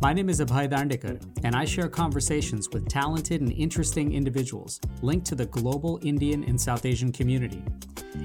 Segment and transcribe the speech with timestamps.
[0.00, 5.26] My name is Abhay Dandekar, and I share conversations with talented and interesting individuals linked
[5.28, 7.62] to the global Indian and South Asian community.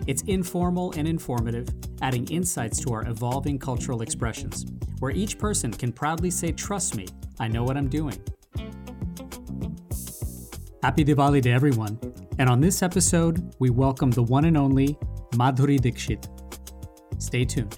[0.07, 1.69] It's informal and informative,
[2.01, 4.65] adding insights to our evolving cultural expressions,
[4.97, 7.05] where each person can proudly say, Trust me,
[7.39, 8.19] I know what I'm doing.
[10.81, 11.99] Happy Diwali to everyone,
[12.39, 14.97] and on this episode, we welcome the one and only
[15.33, 16.27] Madhuri Dixit.
[17.19, 17.77] Stay tuned.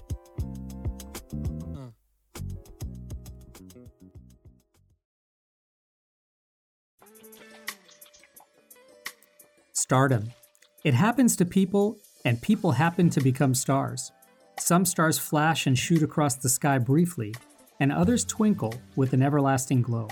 [9.92, 10.32] Stardom.
[10.84, 14.10] It happens to people, and people happen to become stars.
[14.58, 17.34] Some stars flash and shoot across the sky briefly,
[17.78, 20.08] and others twinkle with an everlasting glow.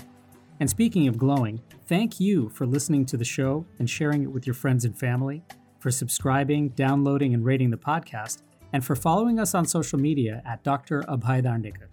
[0.59, 4.45] And speaking of glowing, thank you for listening to the show and sharing it with
[4.45, 5.41] your friends and family,
[5.79, 8.43] for subscribing, downloading, and rating the podcast,
[8.73, 11.01] and for following us on social media at Dr.
[11.09, 11.87] Abhay Dandekar.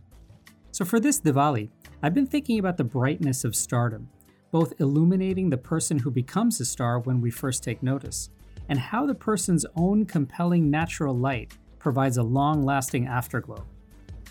[0.72, 1.70] So for this Diwali,
[2.02, 4.10] I've been thinking about the brightness of stardom
[4.50, 8.30] both illuminating the person who becomes a star when we first take notice,
[8.68, 13.64] and how the person's own compelling natural light provides a long lasting afterglow.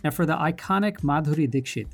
[0.04, 1.88] Now, for the iconic Madhuri Dixit,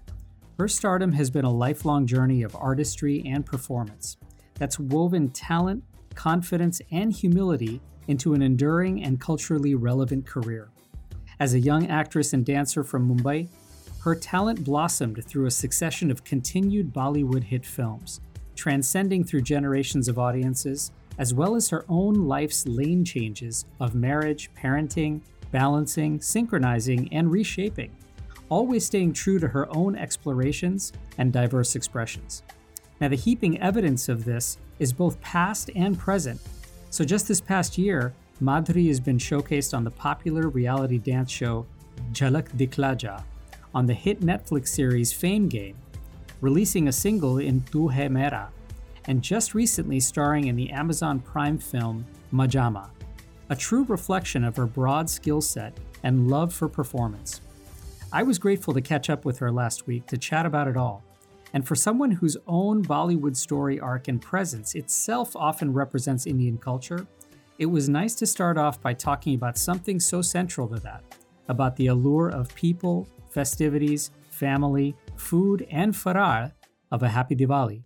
[0.57, 4.17] her stardom has been a lifelong journey of artistry and performance
[4.55, 5.83] that's woven talent,
[6.15, 10.69] confidence, and humility into an enduring and culturally relevant career.
[11.39, 13.47] As a young actress and dancer from Mumbai,
[14.03, 18.19] her talent blossomed through a succession of continued Bollywood hit films,
[18.53, 24.49] transcending through generations of audiences, as well as her own life's lane changes of marriage,
[24.55, 27.95] parenting, balancing, synchronizing, and reshaping,
[28.49, 32.43] always staying true to her own explorations and diverse expressions.
[32.99, 36.41] Now, the heaping evidence of this is both past and present.
[36.89, 41.65] So, just this past year, Madhuri has been showcased on the popular reality dance show
[42.11, 43.19] Jhalak Dikhla Ja,
[43.73, 45.75] on the hit Netflix series Fame Game,
[46.41, 48.49] releasing a single in Tu Mera,
[49.05, 52.87] and just recently starring in the Amazon Prime film Maja Ma,
[53.49, 57.41] a true reflection of her broad skill set and love for performance.
[58.11, 61.03] I was grateful to catch up with her last week to chat about it all.
[61.53, 67.05] And for someone whose own Bollywood story arc and presence itself often represents Indian culture,
[67.59, 71.03] it was nice to start off by talking about something so central to that
[71.47, 76.52] about the allure of people, festivities, family, food, and farar
[76.90, 77.82] of a happy Diwali.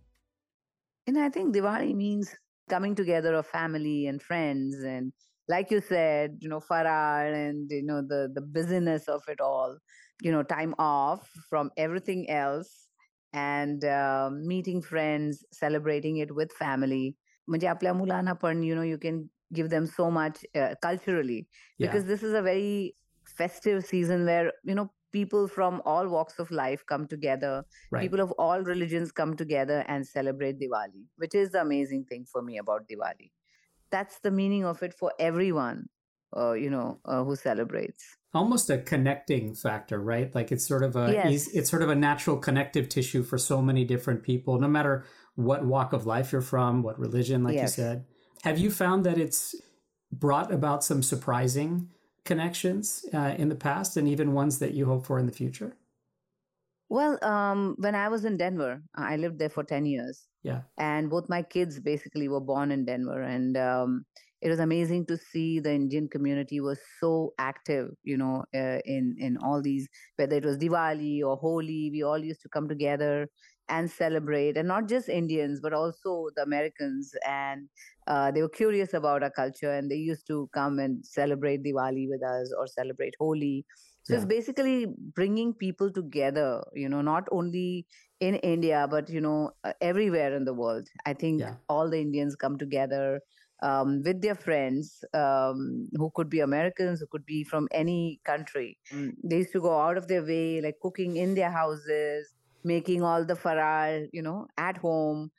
[1.07, 2.35] And I think Diwali means
[2.69, 5.13] coming together of family and friends and
[5.49, 9.77] like you said, you know, farar and you know the the busyness of it all,
[10.21, 12.89] you know, time off from everything else
[13.33, 17.17] and uh, meeting friends, celebrating it with family.
[17.49, 21.47] म्हणजे आपल्या मुलांना पण you know you can give them so much uh, culturally
[21.79, 22.11] because yeah.
[22.15, 22.95] this is a very
[23.37, 27.54] festive season where you know people from all walks of life come together.
[27.92, 28.02] Right.
[28.04, 32.42] People of all religions come together and celebrate Diwali, which is the amazing thing for
[32.42, 33.32] me about Diwali.
[33.90, 35.88] That's the meaning of it for everyone,
[36.36, 38.04] uh, you know, uh, who celebrates.
[38.34, 40.34] Almost a connecting factor, right?
[40.36, 41.48] Like it's sort of a yes.
[41.60, 45.66] it's sort of a natural connective tissue for so many different people, no matter what
[45.66, 47.64] walk of life you're from, what religion, like yes.
[47.64, 48.06] you said.
[48.44, 49.56] Have you found that it's
[50.12, 51.90] brought about some surprising
[52.28, 55.76] connections uh, in the past and even ones that you hope for in the future?
[56.90, 60.28] Well, um, when I was in Denver, I lived there for 10 years.
[60.44, 60.62] Yeah.
[60.78, 63.24] And both my kids basically were born in Denver.
[63.24, 64.06] And um,
[64.42, 69.16] it was amazing to see the Indian community was so active, you know, uh, in,
[69.20, 73.28] in all these, whether it was Diwali or Holi, we all used to come together
[73.70, 77.68] and celebrate and not just indians but also the americans and
[78.08, 82.08] uh, they were curious about our culture and they used to come and celebrate diwali
[82.10, 83.66] with us or celebrate holi
[84.04, 84.18] so yeah.
[84.18, 87.86] it's basically bringing people together you know not only
[88.20, 91.56] in india but you know uh, everywhere in the world i think yeah.
[91.70, 93.20] all the indians come together
[93.64, 98.78] um, with their friends um, who could be Americans, who could be from any country.
[98.94, 99.14] Mm.
[99.24, 102.34] They used to go out of their way, like cooking in their houses,
[102.64, 105.32] making all the farar, you know, at home,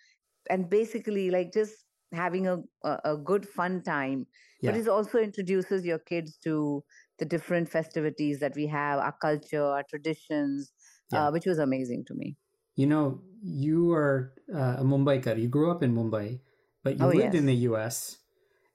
[0.50, 4.26] and basically like just having a a, good fun time.
[4.60, 4.72] Yeah.
[4.72, 6.82] But it also introduces your kids to
[7.18, 10.72] the different festivities that we have, our culture, our traditions,
[11.12, 11.26] yeah.
[11.26, 12.36] uh, which was amazing to me.
[12.76, 15.40] You know, you are uh, a Mumbaikar.
[15.40, 16.40] You grew up in Mumbai,
[16.84, 17.34] but you oh, lived yes.
[17.34, 18.18] in the U.S.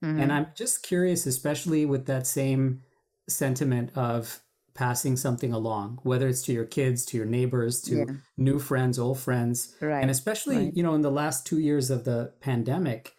[0.04, 0.20] Mm-hmm.
[0.20, 2.82] And I'm just curious, especially with that same
[3.30, 4.42] sentiment of
[4.74, 8.06] passing something along, whether it's to your kids, to your neighbors, to yeah.
[8.38, 9.76] new friends, old friends.
[9.80, 10.02] Right.
[10.02, 10.74] And especially, right.
[10.76, 13.14] you know, in the last two years of the pandemic,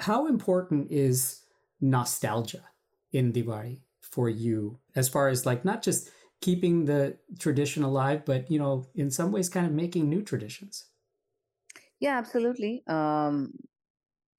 [0.00, 1.42] how important is
[1.80, 2.68] nostalgia
[3.12, 6.10] in Diwali for you as far as like not just
[6.40, 10.90] keeping the tradition alive, but you know, in some ways, kind of making new traditions.
[12.00, 12.82] Yeah, absolutely.
[12.86, 13.52] Um,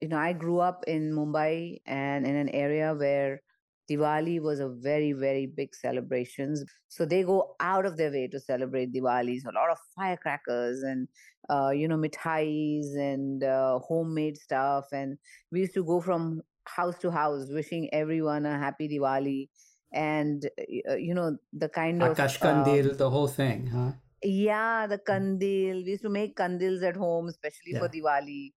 [0.01, 3.41] you know, I grew up in Mumbai and in an area where
[3.89, 6.63] Diwali was a very, very big celebrations.
[6.87, 9.39] So they go out of their way to celebrate Diwali.
[9.39, 11.07] So a lot of firecrackers and
[11.49, 14.85] uh, you know mithais and uh, homemade stuff.
[14.91, 15.17] And
[15.51, 19.49] we used to go from house to house, wishing everyone a happy Diwali.
[19.93, 20.45] And
[20.89, 23.91] uh, you know the kind of Akash um, the whole thing, huh?
[24.23, 25.83] yeah, the kandil.
[25.85, 28.51] We used to make kandils at home, especially for Diwali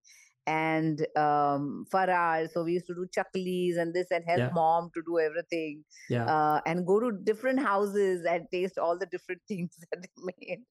[0.50, 2.50] and um, Farar.
[2.52, 5.84] So we used to do chaklis and this and help yeah, mom to do everything
[6.08, 6.24] yeah.
[6.24, 10.62] uh, and go to different houses and taste all the different things that they made.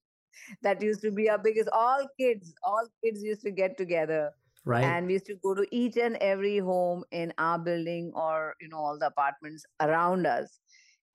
[0.62, 1.70] That used to be our biggest.
[1.72, 4.30] All kids, all kids used to get together
[4.66, 4.84] Right.
[4.84, 8.68] and we used to go to each and every home in our building or you
[8.68, 10.58] know all the apartments around us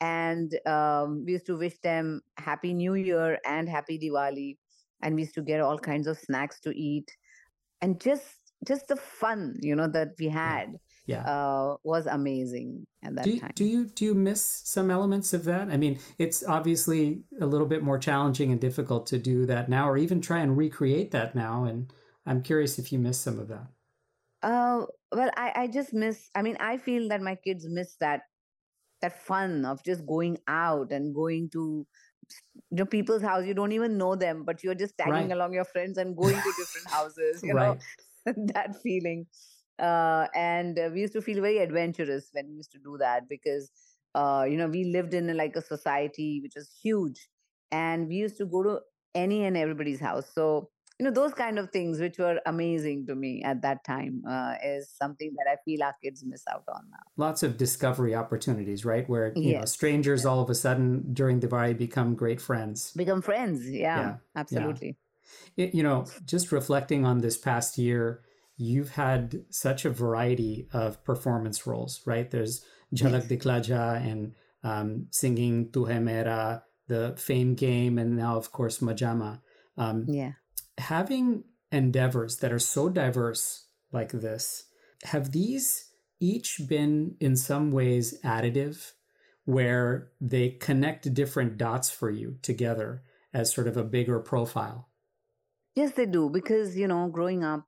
[0.02, 4.58] and um, we used to wish them happy new year and happy diwali
[5.04, 7.08] and we used to get all kinds of snacks to eat
[7.82, 11.26] and just just the fun you know that we had yeah.
[11.26, 15.34] uh, was amazing at Do that you, time do you do you miss some elements
[15.34, 15.70] of that?
[15.70, 19.90] I mean, it's obviously a little bit more challenging and difficult to do that now,
[19.90, 21.64] or even try and recreate that now.
[21.66, 21.92] And
[22.26, 23.68] I'm curious if you miss some of that.
[24.44, 28.22] uh, well I, I just miss i mean i feel that my kids miss that
[29.02, 31.86] that fun of just going out and going to
[32.72, 35.32] you know people's house you don't even know them but you're just tagging Right.
[35.32, 37.80] along your friends and going to different houses you know Right.
[38.54, 39.26] that feeling
[39.80, 43.28] uh, and uh, we used to feel very adventurous when we used to do that
[43.30, 43.72] because
[44.16, 47.28] uh, you know we lived in a, like a society which was huge
[47.72, 48.80] and we used to go to
[49.14, 50.70] any and everybody's house so
[51.00, 54.56] you know those kind of things which were amazing to me at that time uh,
[54.64, 58.84] is something that i feel our kids miss out on now Lots of discovery opportunities,
[58.84, 59.08] right?
[59.08, 62.92] Where, you know, strangers yes all of a sudden during Diwali become great friends.
[62.92, 64.16] become friends yeah Yeah.
[64.18, 64.18] Yeah.
[64.36, 64.96] absolutely It,
[65.56, 68.22] you know, just reflecting on this past year,
[68.58, 72.30] you've had such a variety of performance roles, right?
[72.30, 72.64] There's
[72.94, 74.34] Jhalak yes Dikhla and
[74.64, 79.38] um, singing Tu Mera, the Fame Game, and now, of course, Maja Ma.
[79.78, 80.32] Um, yeah
[80.78, 84.66] having endeavors that are so diverse like this,
[85.04, 88.92] have these each been in some ways additive,
[89.46, 94.90] where they connect different dots for you together as sort of a bigger profile?
[95.76, 97.66] Yes they do because you know growing up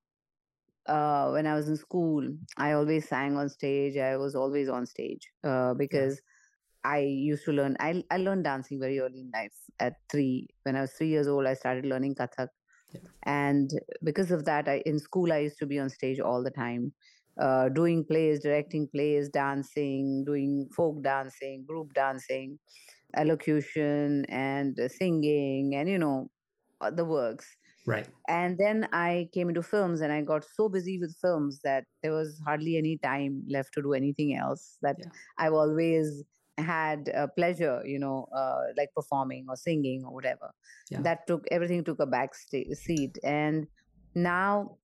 [0.88, 2.28] uh, when I was in school,
[2.58, 3.98] I always sang on stage.
[3.98, 5.78] I was always on stage uh, Yeah.
[5.80, 6.22] because
[6.84, 7.78] I used to learn.
[7.80, 9.54] I I learned dancing very early in life.
[9.80, 12.50] At three, when I was three years old, I started learning Kathak,
[12.94, 13.02] Yeah.
[13.24, 13.70] and
[14.04, 16.94] because of that, I in school I used to be on stage all the time,
[17.42, 22.60] uh, doing plays, directing plays, dancing, doing folk dancing, group dancing,
[23.18, 26.30] elocution, and uh, singing, and you know
[26.82, 27.57] uh, the works
[27.88, 28.08] Right.
[28.28, 32.12] and then i came into films and i got so busy with films that there
[32.12, 35.12] was hardly any time left to do anything else that Yeah.
[35.38, 36.24] i've always
[36.58, 40.52] had a pleasure you know uh, like performing or singing or whatever
[40.90, 41.02] Yeah.
[41.04, 43.68] that took everything took a back seat and
[44.16, 44.78] now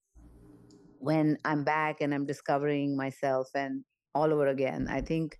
[0.99, 3.83] when i'm back and i'm discovering myself and
[4.15, 5.37] all over again i think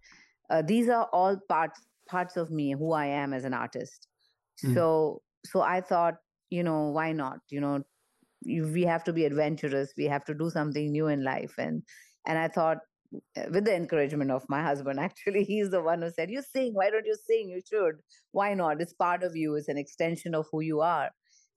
[0.50, 4.08] uh, these are all parts parts of me who i am as an artist
[4.64, 4.74] Mm.
[4.74, 6.16] so so i thought
[6.58, 7.40] you know why not?
[7.50, 7.76] You know
[8.42, 11.56] you, we have to be adventurous we have to do something new in life.
[11.58, 11.84] And
[12.28, 12.78] and i thought
[13.38, 16.74] uh, with the encouragement of my husband actually he's the one who said you sing
[16.74, 17.50] why don't you sing?
[17.50, 17.96] You should.
[18.32, 18.82] Why not?
[18.82, 19.56] It's part of you.
[19.56, 21.10] It's an extension of who you are.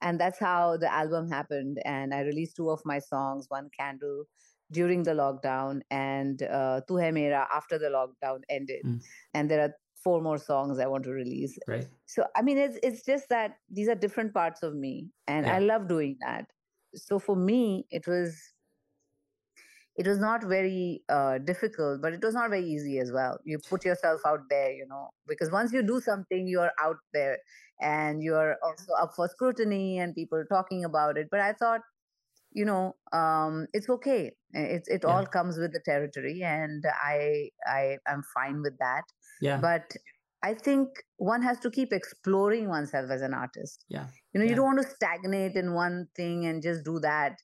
[0.02, 1.78] And that's how the album happened.
[1.85, 4.25] And i released two of my songs one candle
[4.73, 8.82] during the lockdown and uh, tu hai mera after the lockdown ended.
[8.85, 9.02] Mm.
[9.35, 9.75] and there are
[10.06, 11.58] four more songs i want to release.
[11.66, 11.88] Right.
[12.14, 14.92] so i mean it's it's just that these are different parts of me
[15.26, 16.52] and i love doing that.
[17.06, 18.36] So for me it was
[20.02, 23.38] it was not very uh, difficult but it was not very easy as well.
[23.44, 27.36] You put yourself out there you know because once you do something you're out there
[27.80, 31.28] and you're also up for scrutiny and people talking about it.
[31.36, 31.80] But i thought
[32.58, 32.82] you know
[33.20, 34.20] um, it's okay
[34.52, 35.10] it's it Yeah.
[35.12, 36.84] all comes with the territory and
[37.14, 37.18] i
[37.78, 37.82] i
[38.14, 39.04] am fine with that
[39.46, 39.58] Yeah.
[39.68, 39.86] but
[40.50, 44.06] i think one has to keep exploring oneself as an artist Yeah.
[44.32, 47.34] you know you don't want to stagnate in one thing and just do that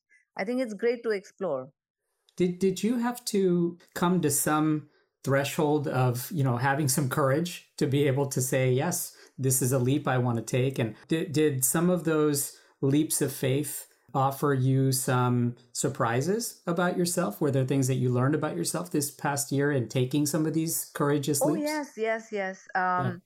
[0.41, 1.63] i think it's great to explore
[2.41, 3.43] Did did you have to
[4.03, 4.69] come to some
[5.27, 7.51] threshold of you know having some courage
[7.81, 8.97] to be able to say yes,
[9.39, 10.79] this is a leap I want to take?
[10.83, 12.41] And did did some of those
[12.81, 17.41] leaps of faith offer you some surprises about yourself?
[17.41, 20.55] Were there things that you learned about yourself this past year in taking some of
[20.55, 21.67] these courageous oh leaps?
[21.67, 22.99] yes yes yes Yeah.
[22.99, 23.23] um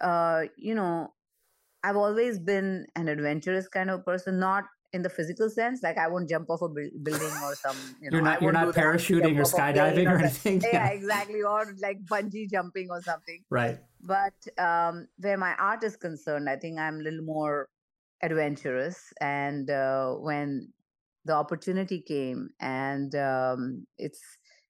[0.00, 1.12] uh, you know,
[1.82, 5.82] I've always been an adventurous kind of person, not in the physical sense.
[5.82, 7.76] Like I won't jump off a building or some.
[8.00, 8.42] You know, you're not.
[8.42, 10.60] You're not parachuting or skydiving or, or anything.
[10.64, 11.42] Yeah, yeah, exactly.
[11.42, 13.42] Or like bungee jumping or something.
[13.50, 13.78] Right.
[14.00, 17.68] But um, where my art is concerned, I think I'm a little more
[18.22, 19.12] adventurous.
[19.20, 20.72] And uh, when
[21.24, 24.20] the opportunity came, and um, it's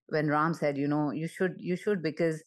[0.09, 2.43] when Ram said, you know, you should, you should, because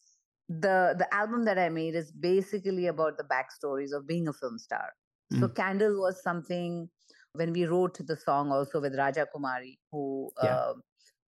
[0.48, 4.58] the the album that I made is basically about the backstories of being a film
[4.58, 4.92] star.
[5.32, 5.40] Mm.
[5.40, 6.88] So Candle was something
[7.32, 10.54] when we wrote the song also with Raja Kumari, who yeah.
[10.54, 10.72] uh,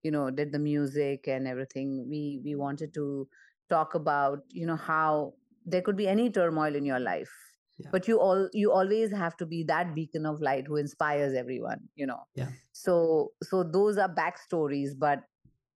[0.04, 2.08] you know did the music and everything.
[2.10, 3.28] We we wanted to
[3.70, 5.34] talk about you know how
[5.66, 7.32] there could be any turmoil in your life,
[7.80, 7.90] yeah.
[7.92, 11.80] but you all you always have to be that beacon of light who inspires everyone.
[11.96, 12.20] You know.
[12.36, 12.50] Yeah.
[12.74, 15.22] So so those are backstories, but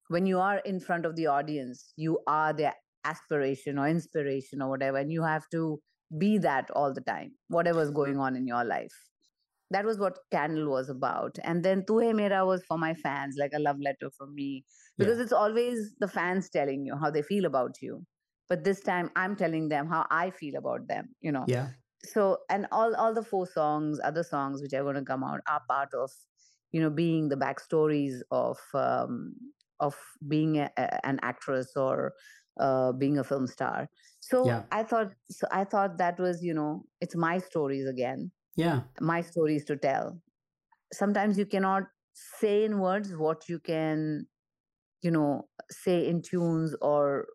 [0.10, 2.74] when you are in front of the audience, you are their
[3.06, 5.80] aspiration or inspiration or whatever, and you have to
[6.18, 8.94] be that all the time, whatever's going on in your life
[9.74, 11.38] that was what Candle was about.
[11.44, 14.64] And then Tu Hai Mera was for my fans, like a love letter from me.
[14.98, 15.24] Because yeah.
[15.24, 18.06] it's always the fans telling you how they feel about you.
[18.48, 21.46] But this time I'm telling them how I feel about them, you know.
[21.48, 21.70] Yeah.
[22.06, 25.40] So and all all the four songs, other songs which are going to come out
[25.48, 26.12] are part of,
[26.72, 29.34] you know, being the backstories of um
[29.80, 29.96] of
[30.28, 32.14] being a, a, an actress or
[32.60, 33.90] uh, being a film star.
[34.20, 34.64] So yeah.
[34.72, 39.22] I thought so I thought that was, you know, it's my stories again yeah my
[39.22, 40.20] stories to tell
[40.92, 41.84] sometimes you cannot
[42.14, 44.26] say in words what you can
[45.02, 47.26] you know say in tunes or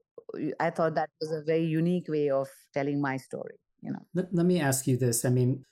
[0.60, 4.04] i thought that was a very unique way of telling my story you know.
[4.14, 5.24] Let, let me ask you this.
[5.24, 5.64] I mean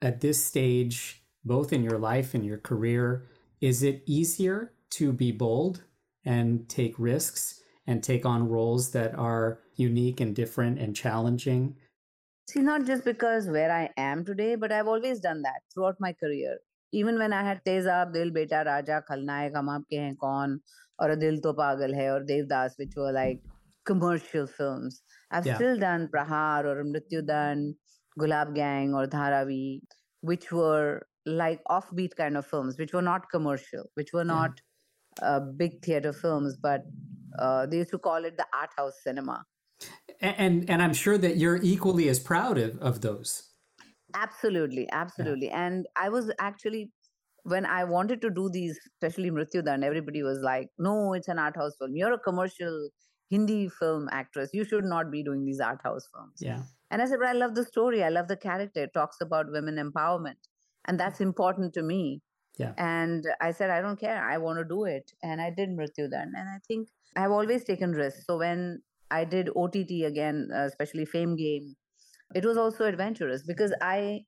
[0.00, 3.26] at this stage both in your life and your career
[3.60, 5.82] is it easier to be bold
[6.24, 11.76] and take risks and take on roles that are unique and different and challenging?
[12.48, 16.12] See, not just because where I am today, but I've always done that throughout my
[16.12, 16.58] career.
[16.92, 20.60] Even when I had Tezab, Dil Beta Raja, Khalnayak, Hum Aapke Hain Kaun,
[20.98, 23.40] or Dil To Pagal Hai, or Devdas, which were like
[23.90, 25.02] commercial films.
[25.30, 25.56] I've yeah.
[25.56, 27.74] still done Prahar or Mrityudand,
[28.20, 29.80] Gulab Gang or Dharavi,
[30.20, 34.60] which were like offbeat kind of films, which were not commercial, which were not
[35.20, 35.28] yeah.
[35.28, 36.82] uh, big theater films, but
[37.38, 39.44] uh, they used to call it the art house cinema
[40.20, 43.50] and and I'm sure that you're equally as proud of, of those.
[44.14, 45.48] Absolutely, absolutely.
[45.48, 45.66] Yeah.
[45.66, 46.90] And I was actually
[47.44, 51.56] when I wanted to do these, especially Mrityudand, everybody was like, "No, it's an art
[51.56, 51.94] house film.
[51.94, 52.90] You're a commercial
[53.30, 54.50] Hindi film actress.
[54.52, 56.62] You should not be doing these art house films." Yeah.
[56.90, 58.02] And I said, "But I love the story.
[58.02, 58.84] I love the character.
[58.84, 60.48] It talks about women empowerment,
[60.86, 62.22] and that's important to me."
[62.58, 62.74] Yeah.
[62.76, 64.22] And I said, "I don't care.
[64.22, 67.92] I want to do it." And I did Mrityudand, and I think I've always taken
[67.92, 68.24] risks.
[68.26, 71.76] So when I did OTT again, uh, especially Fame Game.
[72.34, 74.24] It was also adventurous because I,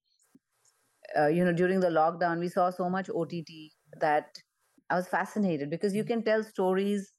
[1.19, 4.39] uh, you know, during the lockdown, we saw so much OTT that
[4.89, 7.13] I was fascinated because you can tell stories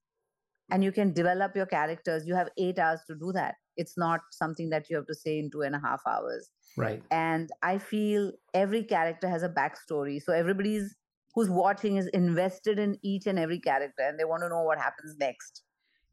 [0.71, 2.25] and you can develop your characters.
[2.25, 3.55] You have eight hours to do that.
[3.77, 6.49] It's not something that you have to say in two and a half hours.
[6.77, 7.03] Right.
[7.11, 10.21] And I feel every character has a backstory.
[10.21, 10.95] So everybody's
[11.33, 14.77] who's watching is invested in each and every character and they want to know what
[14.77, 15.63] happens next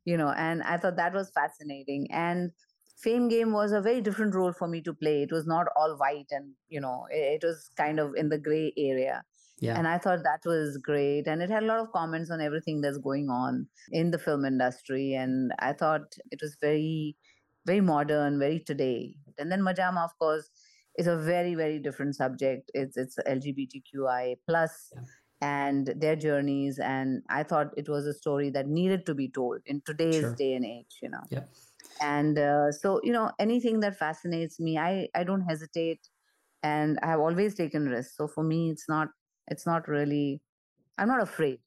[0.05, 2.51] you know and i thought that was fascinating and
[2.97, 5.97] fame game was a very different role for me to play it was not all
[5.97, 9.23] white and you know it, it was kind of in the gray area
[9.61, 9.77] yeah.
[9.77, 11.27] And I thought that was great.
[11.27, 14.45] And it had a lot of comments on everything that's going on in the film
[14.45, 15.15] industry.
[15.15, 17.17] And I thought it was very,
[17.67, 19.15] very modern, very today.
[19.39, 20.49] And then Maja Ma, of course,
[20.97, 22.71] is a very, very different subject.
[22.75, 25.03] It's it's LGBTQI plus yeah
[25.41, 29.61] and their journeys and i thought it was a story that needed to be told
[29.67, 30.35] in today's sure.
[30.35, 31.45] day and age you know yeah
[32.01, 36.09] and uh, so you know anything that fascinates me i i don't hesitate
[36.63, 39.09] and i have always taken risks so for me it's not
[39.51, 40.41] it's not really
[40.99, 41.59] i'm not afraid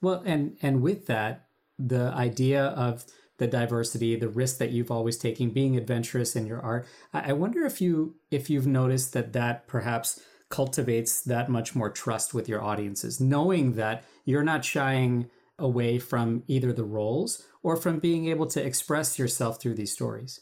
[0.00, 1.46] well and and with that
[1.78, 3.04] the idea of
[3.38, 7.64] the diversity the risk that you've always taken being adventurous in your art i wonder
[7.64, 12.62] if you if you've noticed that that perhaps cultivates that much more trust with your
[12.62, 18.46] audiences, knowing that you're not shying away from either the roles or from being able
[18.46, 20.40] to express yourself through these stories.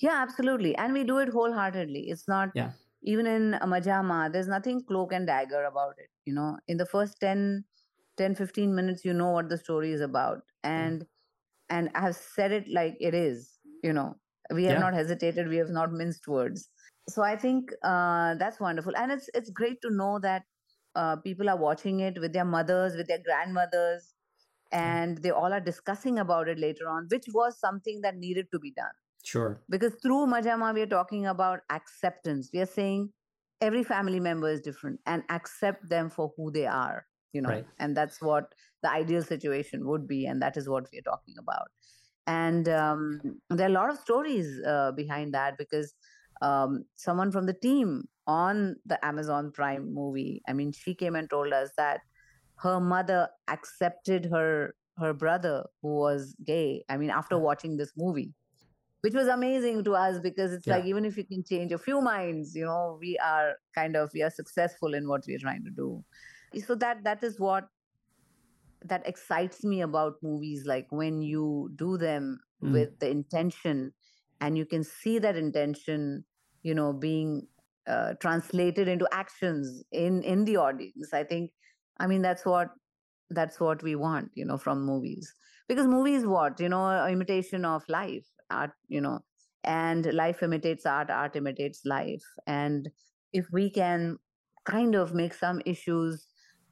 [0.00, 0.74] Yeah, absolutely.
[0.76, 2.08] And we do it wholeheartedly.
[2.08, 2.72] It's not, yeah.
[3.06, 6.10] Even in Maja Ma, there's nothing cloak and dagger about it.
[6.24, 7.64] You know, in the first 10,
[8.16, 10.42] 10 15 minutes, you know what the story is about.
[10.64, 11.06] And,
[11.70, 11.78] yeah.
[11.78, 14.16] and I have said it like it is, you know,
[14.52, 14.80] we have yeah.
[14.80, 16.68] not hesitated, we have not minced words
[17.08, 20.42] so i think uh, that's wonderful and it's it's great to know that
[20.94, 24.14] uh, people are watching it with their mothers with their grandmothers
[24.72, 28.58] and they all are discussing about it later on which was something that needed to
[28.58, 29.60] be done Sure.
[29.68, 32.50] Because through Maja Ma, we are talking about acceptance.
[32.54, 33.10] We are saying
[33.60, 37.66] every family member is different and accept them for who they are, you know, Right.
[37.80, 38.54] and that's what
[38.84, 40.26] the ideal situation would be.
[40.26, 41.66] And that is what we are talking about.
[42.28, 45.92] And um, there are a lot of stories uh, behind that because
[46.40, 51.28] um, someone from the team on the Amazon Prime movie, I mean, she came and
[51.28, 52.00] told us that
[52.58, 56.84] her mother accepted her her brother who was gay.
[56.88, 58.32] I mean, after watching this movie,
[59.06, 60.74] which was amazing to us because it's Yeah.
[60.74, 64.10] like even if you can change a few minds, you know, we are kind of
[64.12, 66.04] we are successful in what we're trying to do.
[66.66, 67.68] So that that is what
[68.84, 72.72] that excites me about movies like when you do them Mm.
[72.72, 73.92] with the intention
[74.40, 76.24] and you can see that intention
[76.62, 77.46] you know being
[77.86, 81.52] uh, translated into actions in in the audience i think
[81.98, 82.70] i mean that's what
[83.30, 85.34] that's what we want you know from movies
[85.68, 89.20] because movies what you know imitation of life art you know
[89.66, 92.24] and life imitates art art imitates life.
[92.46, 92.88] And
[93.32, 94.18] if we can
[94.64, 96.26] kind of make some issues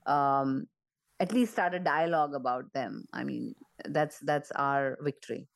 [0.06, 0.66] um
[1.20, 3.04] at least start a dialogue about them.
[3.12, 3.54] I mean
[3.84, 5.48] that's that's our victory.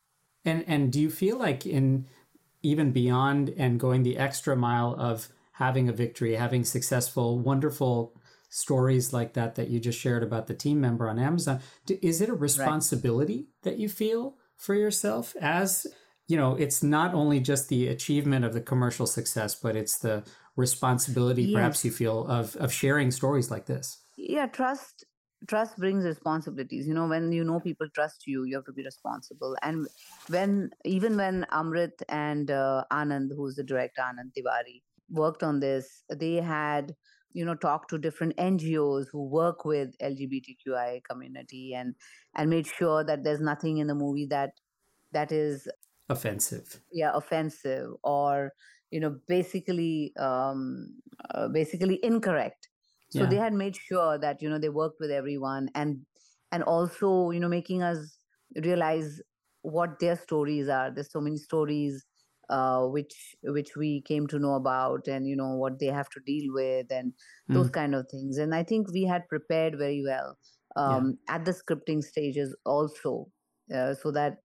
[0.44, 2.06] And and do you feel like in
[2.62, 8.16] even beyond and going the extra mile of having a victory, having successful, wonderful
[8.48, 12.28] stories like that that you just shared about the team member on Amazon, is it
[12.28, 15.86] a responsibility that you feel for yourself as
[16.28, 20.22] you know, it's not only just the achievement of the commercial success, but it's the
[20.56, 24.02] responsibility perhaps you feel of of sharing stories like this.
[24.16, 25.04] yeah trust
[25.46, 26.86] trust brings responsibilities.
[26.86, 29.56] You know when you know people trust you you have to be responsible.
[29.62, 29.86] And
[30.28, 36.02] when even when amrit and uh, anand who's the director anand tiwari worked on this
[36.10, 36.94] they had
[37.32, 41.94] you know talked to different ngos who work with lgbtqi community and
[42.34, 44.50] and made sure that there's nothing in the movie that
[45.12, 45.68] that is
[46.10, 46.82] Offensive.
[46.90, 48.52] yeah offensive or
[48.90, 51.00] you know basically um
[51.30, 52.68] uh, basically incorrect
[53.10, 53.26] so Yeah.
[53.26, 56.06] they had made sure that you know they worked with everyone and
[56.52, 58.18] and also you know making us
[58.64, 59.20] realize
[59.62, 62.06] what their stories are there's so many stories
[62.48, 66.20] uh, which which we came to know about and you know what they have to
[66.24, 67.12] deal with and
[67.52, 67.78] those Mm.
[67.78, 70.38] kind of things and i think we had prepared very well
[70.76, 73.30] um, at the scripting stages also
[73.74, 74.38] uh, so that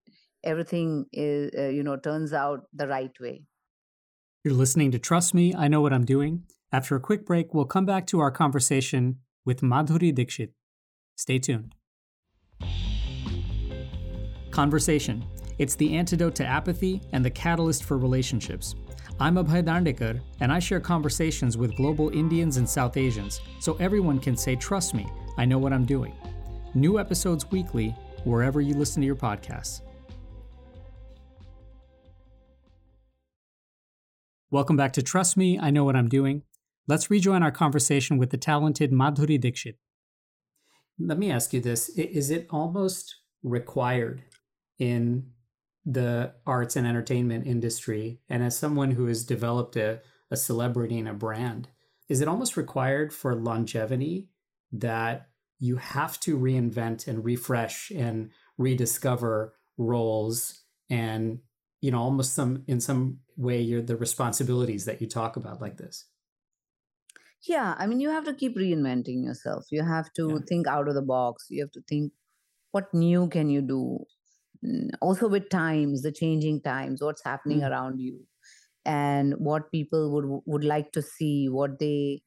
[0.44, 3.42] everything is uh, you know turns out the right way
[4.44, 6.42] You're listening to Trust Me, I Know What I'm Doing.
[6.70, 10.52] After a quick break, we'll come back to our conversation with Madhuri Dixit.
[11.16, 11.74] Stay tuned.
[14.50, 15.24] Conversation.
[15.58, 18.74] It's the antidote to apathy and the catalyst for relationships.
[19.20, 24.18] I'm Abhay Dandekar, and I share conversations with global Indians and South Asians so everyone
[24.18, 25.06] can say, Trust me,
[25.38, 26.12] I know what I'm doing.
[26.74, 29.80] New episodes weekly, wherever you listen to your podcasts.
[34.54, 36.44] Welcome back to Trust Me, I Know What I'm Doing.
[36.86, 39.80] Let's rejoin our conversation with the talented Madhuri Dixit.
[40.96, 44.22] Let me ask you this Is it almost required
[44.78, 45.32] in
[45.84, 51.08] the arts and entertainment industry, and as someone who has developed a, a celebrity and
[51.08, 51.66] a brand,
[52.08, 54.28] is it almost required for longevity
[54.70, 61.40] that you have to reinvent and refresh and rediscover roles and
[61.80, 65.76] you know almost some in some way you're the responsibilities that you talk about like
[65.76, 66.06] this?
[67.46, 69.66] Yeah i mean you have to keep reinventing yourself.
[69.70, 70.38] You have to Yeah.
[70.48, 71.46] think out of the box.
[71.50, 72.12] You have to think
[72.72, 74.04] what new can you do?
[74.64, 77.64] Mm, also with times the changing times what's happening Mm.
[77.64, 78.26] around you
[78.86, 82.22] and what people would would like to see what they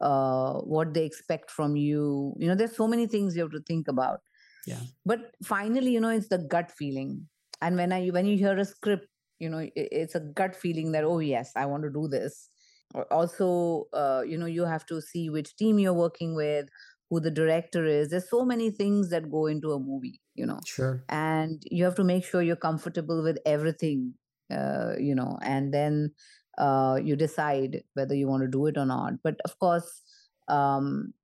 [0.00, 2.34] uh what they expect from you.
[2.38, 4.20] You know there's so many things you have to think about.
[4.64, 4.82] Yeah.
[5.10, 7.28] but finally you know it's the gut feeling.
[7.60, 9.08] And when i when you hear a script
[9.42, 12.50] you know it's a gut feeling that oh yes i want to do this.
[12.94, 16.68] Al- also uh, you know you have to see which team you're working with
[17.10, 18.10] who the director is.
[18.10, 20.60] There's so many things that go into a movie you know.
[20.66, 21.04] Sure.
[21.08, 24.14] And you have to make sure you're comfortable with everything
[24.50, 26.12] uh, you know and then
[26.58, 29.14] uh, you decide whether you want to do it or not.
[29.22, 30.02] But of course
[30.48, 31.14] um,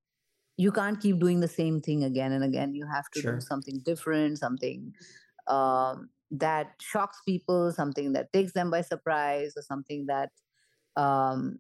[0.57, 2.75] you can't keep doing the same thing again and again.
[2.75, 3.37] You have to Sure.
[3.37, 4.95] do something different something
[5.47, 10.31] um, that shocks people something that takes them by surprise or something that
[10.97, 11.59] um,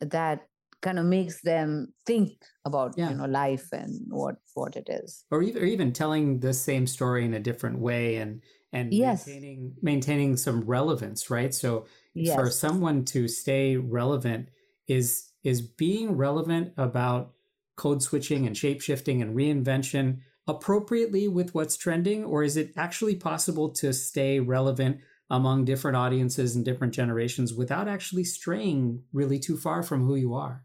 [0.00, 0.48] that
[0.82, 3.08] kind of makes them think about Yeah.
[3.08, 6.86] you know life and what what it is or even, or even telling the same
[6.86, 9.24] story in a different way and and Yes.
[9.26, 11.86] maintaining maintaining some relevance right so
[12.22, 14.48] for someone to stay relevant
[14.88, 17.34] is is being relevant about
[17.76, 23.16] code switching and shape shifting and reinvention appropriately with what's trending or is it actually
[23.16, 29.56] possible to stay relevant among different audiences and different generations without actually straying really too
[29.56, 30.64] far from who you are.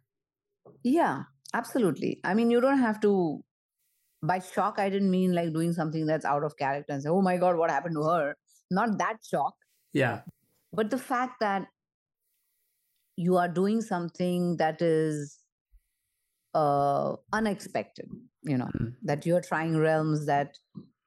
[0.84, 2.20] Yeah, absolutely.
[2.24, 3.44] I mean, you don't have to.
[4.22, 7.22] By shock, I didn't mean like doing something that's out of character and say, oh
[7.22, 8.36] my God, what happened to her?
[8.70, 9.54] Not that shock.
[9.94, 10.22] Yeah.
[10.74, 11.68] But the fact that
[13.16, 15.39] you are doing something that is
[16.54, 18.10] uh, unexpected,
[18.44, 18.90] you know, mm-hmm.
[19.04, 20.58] that you're trying realms that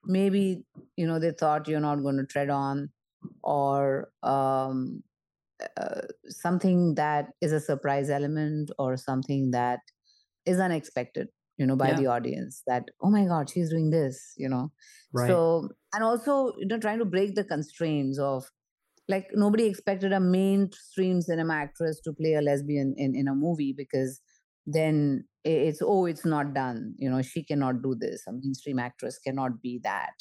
[0.05, 0.65] maybe,
[0.97, 2.91] you know, they thought you're not going to tread on
[3.43, 5.03] or um,
[5.77, 9.81] uh, something that is a surprise element or something that
[10.45, 11.29] is unexpected
[11.59, 11.97] you know by yeah.
[11.97, 14.73] the audience that oh my god she's doing this you know
[15.13, 15.29] right.
[15.29, 18.45] so and also you know trying to break the constraints of
[19.09, 23.75] like nobody expected a mainstream cinema actress to play a lesbian in in a movie
[23.77, 24.21] because
[24.67, 26.95] then it's oh it's not done.
[26.99, 28.23] You know she cannot do this.
[28.27, 30.13] A mainstream actress cannot be that.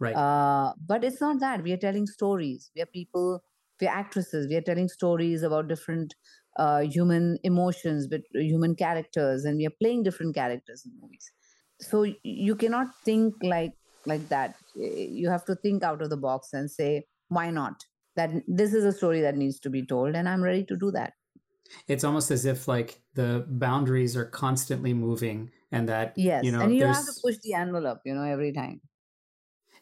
[0.00, 0.14] Right.
[0.14, 1.62] Uh, but it's not that.
[1.62, 2.70] We are telling stories.
[2.74, 3.42] We are people
[3.80, 4.48] we're actresses.
[4.48, 6.14] We are telling stories about different
[6.56, 11.30] uh, human emotions but human characters and we are playing different characters in movies.
[11.80, 13.72] So you cannot think like
[14.06, 14.56] like that.
[14.74, 17.84] You have to think out of the box and say why not?
[18.16, 20.90] That this is a story that needs to be told and i'm ready to do
[20.90, 21.12] that
[21.86, 26.60] it's almost as if like the boundaries are constantly moving and that yes you know
[26.60, 28.80] and you have to push the envelope you know every time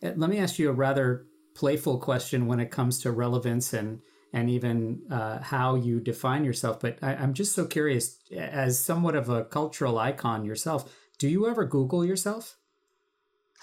[0.03, 4.01] uh, let me ask you a rather playful question when it comes to relevance and
[4.33, 6.81] and even uh, how you define yourself.
[6.81, 11.49] But I, am just so curious, as somewhat of a cultural icon yourself, do you
[11.49, 12.59] ever Google yourself?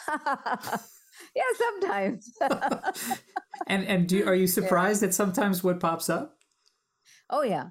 [0.09, 2.33] yeah, sometimes.
[3.67, 5.09] and and do are you surprised yeah.
[5.09, 6.37] at sometimes what pops up?
[7.29, 7.69] Oh yeah.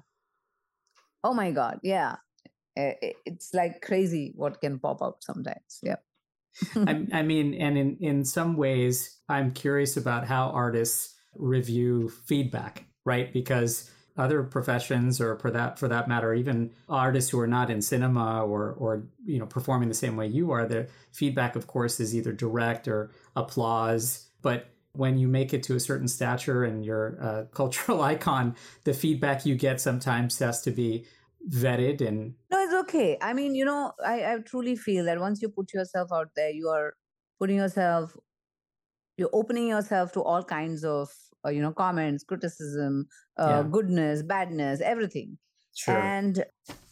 [1.23, 2.17] Oh my god, yeah.
[2.75, 2.93] Eh,
[3.25, 5.79] it's like crazy what can pop up sometimes.
[5.81, 5.97] Yeah.
[6.75, 12.85] I, I mean, and in in some ways, I'm curious about how artists review feedback,
[13.05, 13.31] right?
[13.33, 17.81] Because other professions or for that for that matter even artists who are not in
[17.81, 21.99] cinema or or you know performing the same way you are the feedback of course
[21.99, 26.85] is either direct or applause but when you make it to a certain stature and
[26.85, 31.05] you're a cultural icon the feedback you get sometimes has to be
[31.49, 35.41] vetted and no it's okay i mean you know i, I truly feel that once
[35.41, 36.93] you put yourself out there you are
[37.39, 38.15] putting yourself
[39.17, 41.09] you're opening yourself to all kinds of
[41.45, 43.69] uh, you know comments criticism uh, yeah.
[43.69, 45.37] goodness badness everything
[45.75, 45.97] sure.
[45.97, 46.45] and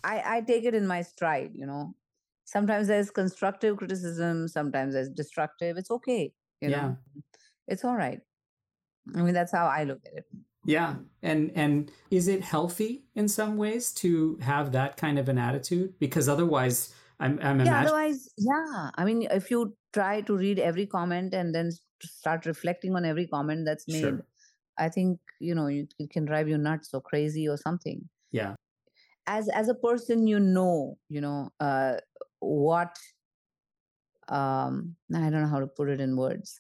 [0.04, 1.94] i i take it in my stride you know
[2.44, 6.82] sometimes there's constructive criticism sometimes there's destructive it's okay you yeah.
[6.82, 6.98] know
[7.68, 8.20] it's all right.
[9.16, 10.26] I mean that's how i look at it.
[10.66, 15.38] Yeah and and is it healthy in some ways to have that kind of an
[15.38, 15.94] attitude?
[16.00, 18.90] Because otherwise i'm i'm yeah imagine- otherwise yeah.
[18.96, 21.72] I mean if you try to read every comment and then
[22.04, 24.26] start reflecting on every comment that's made sure.
[24.78, 28.08] i think you know you, it can drive you nuts or crazy or something.
[28.32, 28.56] Yeah.
[29.28, 31.96] As as a person you know you know uh
[32.40, 32.98] what
[34.30, 36.60] um i don't know how to put it in words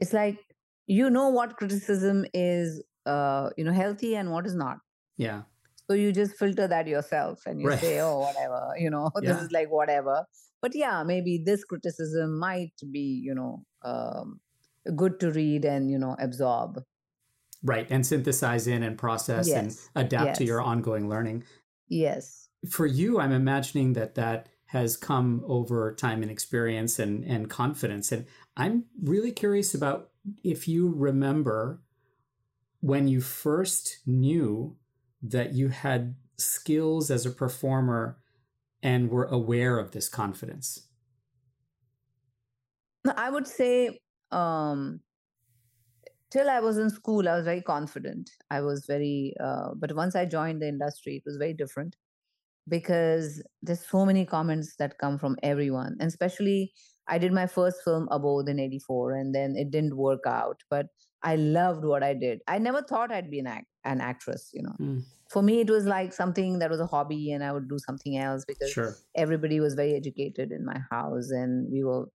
[0.00, 0.38] it's like
[0.86, 4.78] you know what criticism is uh you know healthy and what is not
[5.16, 5.42] yeah
[5.88, 7.80] so you just filter that yourself and you right.
[7.80, 9.32] say oh whatever you know yeah.
[9.32, 10.24] this is like whatever
[10.62, 14.40] but yeah maybe this criticism might be you know um,
[14.94, 16.82] good to read and you know absorb
[17.62, 19.58] right and synthesize in and process yes.
[19.94, 20.38] and adapt yes.
[20.38, 21.42] to your ongoing learning
[21.88, 27.48] yes for you i'm imagining that that has come over time and experience and and
[27.48, 28.26] confidence and
[28.56, 30.10] i'm really curious about
[30.42, 31.80] if you remember
[32.80, 34.76] when you first knew
[35.22, 38.18] that you had skills as a performer
[38.82, 40.88] and were aware of this confidence?
[43.16, 44.00] I would say
[44.30, 45.00] um,
[46.30, 48.30] till I was in school, I was very confident.
[48.50, 51.96] I was very, uh, but once I joined the industry, it was very different
[52.68, 56.72] because there's so many comments that come from everyone, and especially
[57.08, 60.62] I did my first film Abodh in '84, and then it didn't work out.
[60.70, 60.86] But
[61.22, 62.40] I loved what I did.
[62.46, 64.76] I never thought I'd be an act- an actress, you know.
[64.80, 67.78] Mm for me it was like something that was a hobby and i would do
[67.78, 68.96] something else because sure.
[69.14, 72.06] everybody was very educated in my house and we were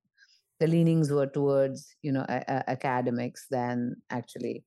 [0.60, 4.64] the leanings were towards you know a- a- academics than actually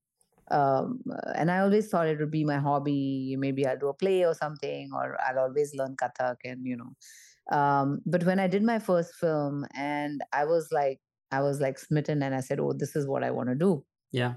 [0.50, 1.00] um,
[1.34, 3.36] and i always thought it would be my hobby.
[3.38, 7.56] Maybe i'll do a play or something or i'll always learn kathak and you know.
[7.56, 11.78] Um, but when i did my first film and i was like i was like
[11.78, 13.84] smitten and i said oh this is what i want to do.
[14.12, 14.34] Yeah.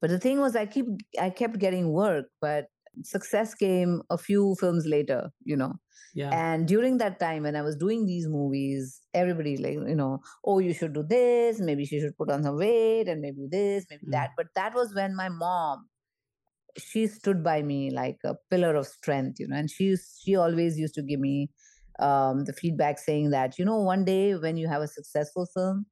[0.00, 0.86] But the thing was i keep
[1.20, 2.68] i kept getting work but
[3.02, 5.74] success came a few films later, you know.
[6.14, 6.30] Yeah.
[6.30, 10.58] And during that time, when I was doing these movies, everybody like, you know, oh,
[10.58, 11.60] you should do this.
[11.60, 14.12] Maybe she should put on some weight and maybe this, maybe Mm.
[14.12, 14.30] that.
[14.36, 15.88] But that was when my mom,
[16.78, 20.78] she stood by me like a pillar of strength, you know, and she she always
[20.78, 21.50] used to give me
[22.00, 25.86] um, the feedback saying that, you know, one day when you have a successful film,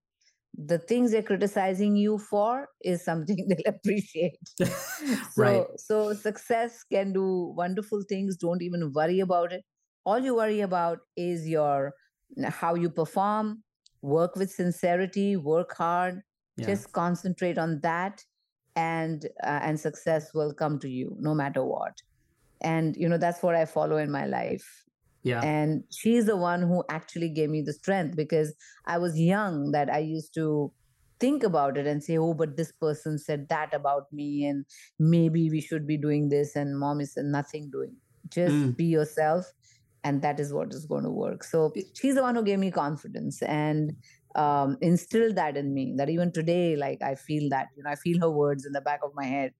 [0.55, 4.39] the things they're criticizing you for is something they'll appreciate.
[5.33, 8.37] so, so success can do wonderful things.
[8.37, 9.65] Don't even worry about it.
[10.05, 11.93] All you worry about is your
[12.49, 13.63] how you perform.
[14.03, 15.37] Work with sincerity.
[15.37, 16.23] Work hard.
[16.57, 16.67] Yeah.
[16.67, 18.23] Just concentrate on that,
[18.77, 21.95] and uh, and success will come to you no matter what.
[22.61, 24.85] And you know that's what I follow in my life.
[25.23, 25.43] Yeah.
[25.43, 28.55] And she's the one who actually gave me the strength because
[28.87, 30.73] I was young that I used to
[31.21, 34.65] think about it and say, oh, but this person said that about me, and
[34.99, 36.57] maybe we should be doing this.
[36.57, 37.97] And mom is nothing doing.
[38.29, 38.77] Just Mm.
[38.77, 39.53] be yourself,
[40.05, 41.45] and that is what is going to work.
[41.45, 43.93] So she's the one who gave me confidence and
[44.35, 45.95] um, instilled that in me.
[45.97, 48.81] That even today, like I feel that, you know, I feel her words in the
[48.81, 49.53] back of my head.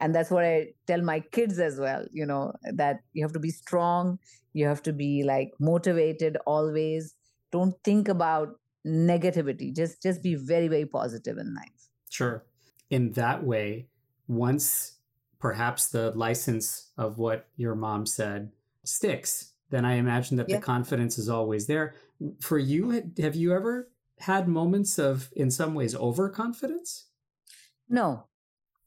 [0.00, 3.38] And that's what I tell my kids as well, you know, that you have to
[3.40, 4.18] be strong,
[4.52, 7.14] you have to be like motivated always.
[7.52, 9.74] Don't think about negativity.
[9.74, 11.88] Just just be very, very positive in life.
[12.10, 12.44] Sure.
[12.90, 13.88] In that way,
[14.26, 14.98] once
[15.38, 18.52] perhaps the license of what your mom said
[18.84, 20.56] sticks, then I imagine that Yeah.
[20.56, 21.94] the confidence is always there.
[22.40, 27.06] For you, have you ever had moments of, in some ways, overconfidence?
[27.88, 28.28] No,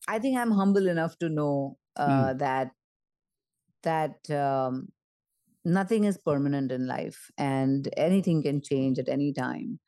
[0.07, 2.71] I think I'm humble enough to know uh, that
[3.83, 4.89] that um,
[5.65, 9.79] nothing is permanent in life, and anything can change at any time.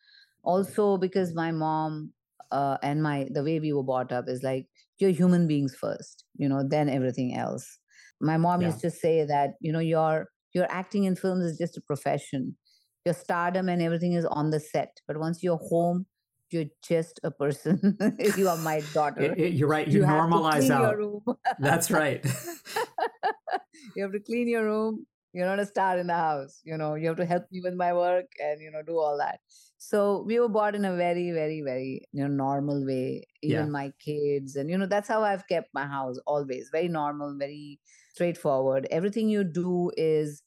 [0.44, 2.14] Also, because my mom
[2.52, 4.68] uh, and my the way we were brought up is like
[5.00, 7.80] you're human beings first, you know, then everything else.
[8.22, 8.68] My mom Yeah.
[8.68, 12.58] used to say that you know your your acting in films is just a profession.
[13.06, 16.06] Your stardom and everything is on the set, but once you're home,
[16.52, 17.98] you're just a person.
[18.38, 19.34] you are my daughter.
[19.38, 19.88] You're right.
[19.88, 20.82] You, to normalize out.
[20.82, 21.24] your room.
[21.60, 22.26] That's right.
[23.96, 25.06] you have to clean your room.
[25.34, 26.60] You're not a star in the house.
[26.64, 29.18] You know, you have to help me with my work and you know do all
[29.20, 29.40] that.
[29.78, 33.26] So we were brought in a very, very, very you know normal way.
[33.42, 33.72] Even Yeah.
[33.72, 37.80] my kids, and you know that's how I've kept my house always very normal, very
[38.14, 38.88] straightforward.
[38.90, 40.42] Everything you do is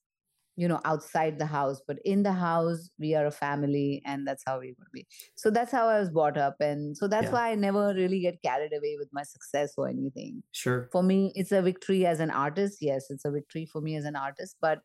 [0.56, 4.42] you know outside the house but in the house we are a family and that's
[4.46, 7.32] how we would be so that's how i was brought up and so that's Yeah.
[7.32, 10.92] why i never really get carried away with my success or anything Sure.
[10.92, 14.04] for me it's a victory as an artist yes it's a victory for me as
[14.04, 14.80] an artist but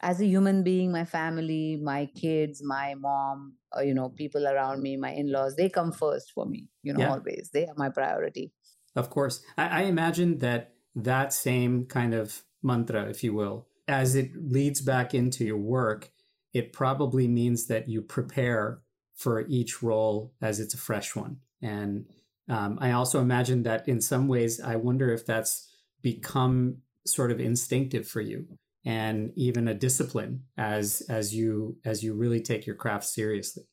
[0.00, 4.82] as a human being my family my kids my mom uh, you know people around
[4.82, 7.06] me my in-laws they come first for me you know Yeah.
[7.06, 8.52] always they are my priority
[8.94, 9.42] Of course.
[9.56, 14.80] I, I imagine that that same kind of mantra, if you will, as it leads
[14.80, 16.10] back into your work,
[16.52, 18.80] it probably means that you prepare
[19.14, 21.38] for each role as it's a fresh one.
[21.62, 22.06] And
[22.48, 25.68] um, I also imagine that in some ways, I wonder if that's
[26.02, 28.46] become sort of instinctive for you
[28.84, 33.64] and even a discipline as as you as you really take your craft seriously.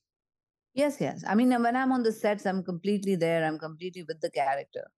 [0.73, 1.23] Yes, yes.
[1.27, 3.45] I mean, when I'm on the sets, I'm completely there.
[3.45, 4.89] I'm completely with the character.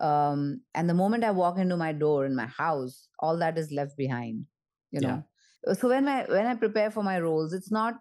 [0.00, 3.72] Um, and the moment I walk into my door in my house, all that is
[3.72, 4.46] left behind.
[4.94, 5.18] You know.
[5.66, 7.96] Uh, So when I when I prepare for my roles, it's not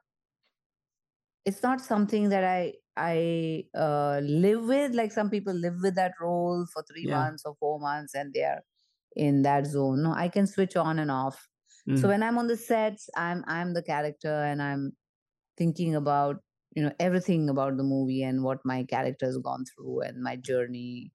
[1.45, 4.93] it's not something that I I uh, live with.
[4.93, 7.07] Like some people live with that role for three Yeah.
[7.07, 8.61] months or four months, and they are
[9.15, 10.03] in that zone.
[10.03, 11.47] No, I can switch on and off.
[11.87, 11.97] Mm.
[11.97, 14.95] So when I'm on the sets, I'm I'm the character, and I'm
[15.57, 16.43] thinking about
[16.75, 20.35] you know everything about the movie and what my character has gone through and my
[20.35, 21.11] journey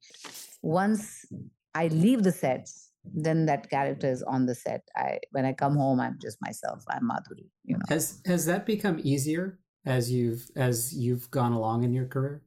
[0.62, 1.26] once
[1.74, 4.82] i leave the sets then that character is on the set.
[4.96, 6.84] I when i come home i'm just myself.
[6.88, 7.84] I'm madhuri you know.
[7.88, 12.42] Has has that become easier as you've as you've gone along in your career?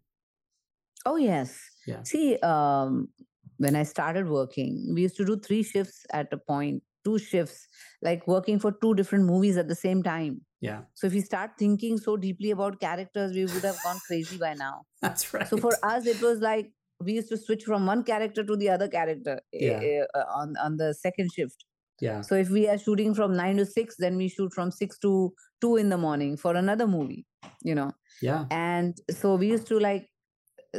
[1.05, 1.59] oh yes.
[1.87, 2.03] Yeah.
[2.03, 3.09] see um
[3.57, 7.67] when i started working we used to do three shifts at a point two shifts
[8.01, 10.41] like working for two different movies at the same time.
[10.59, 14.37] Yeah, so if you start thinking so deeply about characters we would have gone crazy
[14.37, 14.81] by now.
[15.01, 15.47] That's right.
[15.47, 16.71] So for us, it was like
[17.03, 19.81] we used to switch from one character to the other character eh, Yeah.
[19.81, 21.65] eh, uh, on on the second shift.
[21.99, 24.97] yeah, So if we are shooting from nine to six, then we shoot from six
[24.99, 27.25] to two in the morning for another movie,
[27.63, 27.91] you know.
[28.21, 30.09] yeah, And so we used to like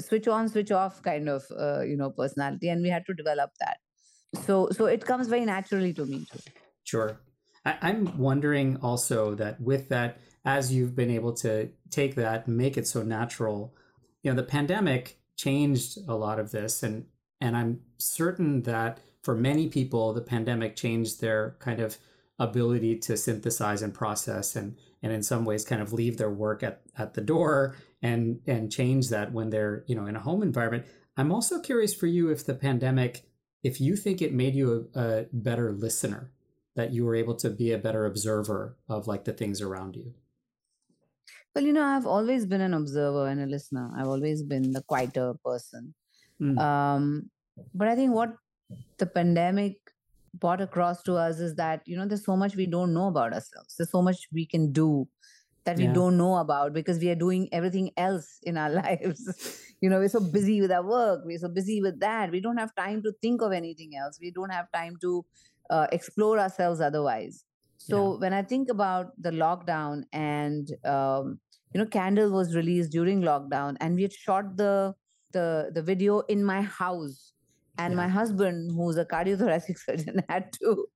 [0.01, 3.51] switch on, switch off kind of uh, you know personality, and we had to develop
[3.61, 3.79] that.
[4.47, 6.41] So so it comes very naturally to me too.
[6.85, 7.21] sure.
[7.65, 12.57] I, I'm wondering also that with that, as you've been able to take that and
[12.57, 13.75] make it so natural,
[14.23, 17.07] you know, the pandemic changed a lot of this, and
[17.41, 21.99] and I'm certain that for many people, the pandemic changed their kind of
[22.39, 26.63] ability to synthesize and process and and in some ways kind of leave their work
[26.63, 30.43] at, at the door and and change that when they're you know in a home
[30.43, 30.85] environment.
[31.17, 33.25] I'm also curious for you if the pandemic
[33.63, 36.33] if you think it made you a, a better listener
[36.75, 40.15] that you were able to be a better observer of like the things around you
[41.55, 43.91] well you know i've always been an observer and a listener.
[43.97, 45.95] I've always been the quieter person.
[46.41, 46.59] Mm.
[46.59, 47.31] um,
[47.75, 48.35] but i think what
[48.99, 49.77] the pandemic
[50.35, 53.33] brought across to us is that you know there's so much we don't know about
[53.33, 53.75] ourselves.
[53.77, 55.09] There's so much we can do
[55.65, 59.61] that we don't know about because we are doing everything else in our lives.
[59.81, 61.23] You know we're so busy with our work.
[61.25, 62.31] We're so busy with that.
[62.31, 64.19] We don't have time to think of anything else.
[64.21, 65.25] We don't have time to
[65.71, 67.45] uh, explore ourselves otherwise
[67.85, 68.19] so yeah.
[68.25, 71.39] when i think about the lockdown and um,
[71.73, 74.95] you know candle was released during lockdown and we had shot the
[75.33, 77.33] the the video in my house
[77.79, 78.03] and yeah.
[78.03, 80.87] my husband who's a cardiothoracic surgeon had to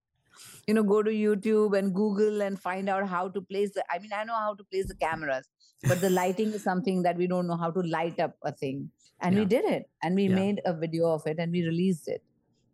[0.69, 3.99] you know go to youtube and google and find out how to place the i
[3.99, 5.49] mean i know how to place the cameras
[5.89, 8.91] but the lighting is something that we don't know how to light up a thing
[9.21, 9.41] and yeah.
[9.41, 12.23] we did it and we made a video of it and we released it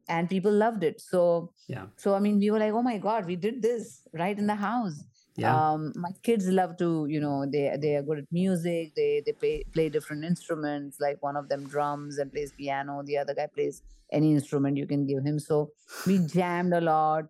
[0.09, 3.27] and people loved it so yeah so i mean we were like oh my god
[3.27, 5.05] we did this right in the house
[5.37, 5.73] yeah.
[5.73, 8.95] Um, my kids love to, you know, they they are good at music.
[8.95, 10.99] They they play play different instruments.
[11.01, 13.03] Like one of them drums and plays piano.
[13.05, 15.39] The other guy plays any instrument you can give him.
[15.39, 15.71] So
[16.07, 17.25] we jammed a lot.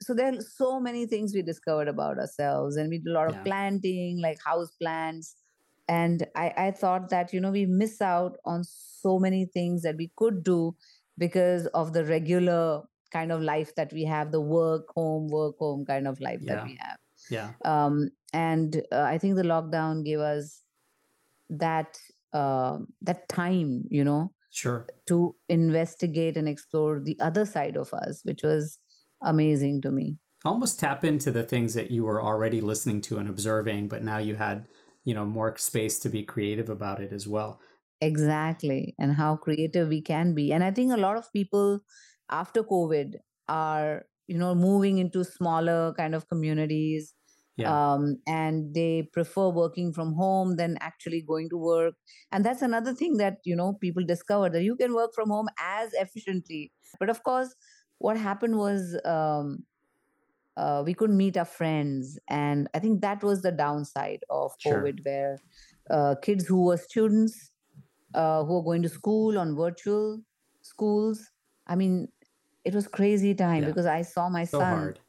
[0.00, 3.30] So there are so many things we discovered about ourselves, and we did a lot
[3.30, 3.38] yeah.
[3.38, 5.34] of planting, like house plants.
[5.88, 9.96] And I I thought that you know we miss out on so many things that
[9.96, 10.76] we could do
[11.18, 15.84] because of the regular kind of life that we have, the work home work home
[15.84, 16.54] kind of life yeah.
[16.54, 16.98] that we have
[17.30, 17.52] yeah.
[17.64, 20.62] Um, and uh, I think the lockdown gave us
[21.50, 21.98] that
[22.32, 28.20] uh, that time, you know, sure, to investigate and explore the other side of us,
[28.24, 28.78] which was
[29.22, 30.16] amazing to me.
[30.44, 34.18] Almost tap into the things that you were already listening to and observing, but now
[34.18, 34.68] you had,
[35.04, 37.60] you know, more space to be creative about it as well.
[38.00, 40.52] Exactly, and how creative we can be.
[40.52, 41.80] And I think a lot of people
[42.30, 43.14] after COVID
[43.48, 47.14] are, you know, moving into smaller kind of communities
[47.58, 47.94] yeah.
[47.94, 51.94] um, and they prefer working from home than actually going to work
[52.32, 55.48] and that's another thing that you know people discover that you can work from home
[55.60, 57.54] as efficiently but of course
[57.98, 59.64] what happened was um,
[60.56, 64.82] uh, we couldn't meet our friends and i think that was the downside of sure.
[64.82, 65.38] covid where
[65.90, 67.50] uh, kids who were students
[68.14, 70.20] uh, who are going to school on virtual
[70.62, 71.30] schools.
[71.66, 72.08] I mean
[72.64, 73.68] it was crazy time yeah.
[73.68, 74.78] because i saw my so son.
[74.78, 75.00] hard.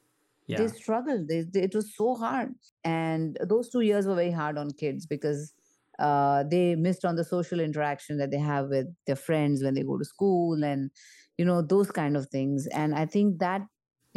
[0.48, 0.58] Yeah.
[0.58, 1.28] they struggled.
[1.28, 2.56] They, they, it was so hard.
[2.84, 5.54] And those two years were very hard on kids because
[6.00, 9.84] uh, they missed on the social interaction that they have with their friends when they
[9.84, 10.90] go to school and
[11.38, 12.68] you know those kind of things.
[12.68, 13.62] And i think that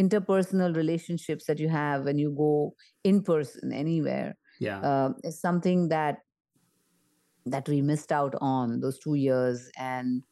[0.00, 4.80] interpersonal relationships that you have when you go in person anywhere yeah.
[4.80, 6.18] uh, is something that
[7.46, 10.22] that we missed out on those two years and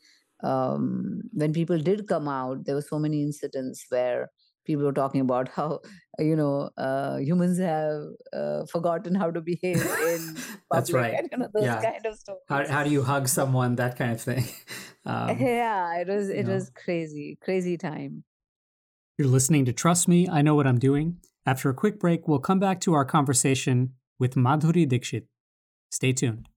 [0.42, 4.30] um, when people did come out there were so many incidents where
[4.70, 5.80] people were talking about how
[6.18, 10.36] you know uh, humans have uh, forgotten how to behave in.
[10.70, 11.14] That's right.
[11.30, 11.82] You know, those yeah.
[11.82, 12.18] kind of.
[12.48, 13.76] How, how do you hug someone?
[13.76, 14.44] That kind of thing.
[15.06, 18.22] Um, yeah, it was it was crazy, crazy time.
[19.16, 21.16] You're listening to Trust Me, I Know What I'm Doing.
[21.46, 25.26] After a quick break, we'll come back to our conversation with Madhuri Dixit.
[25.90, 26.49] Stay tuned.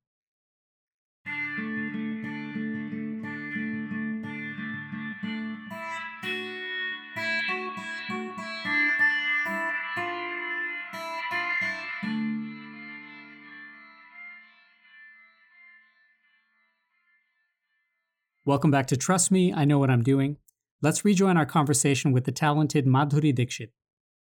[18.45, 20.35] Welcome back to Trust Me, I Know What I'm Doing.
[20.81, 23.71] Let's rejoin our conversation with the talented Madhuri Dixit.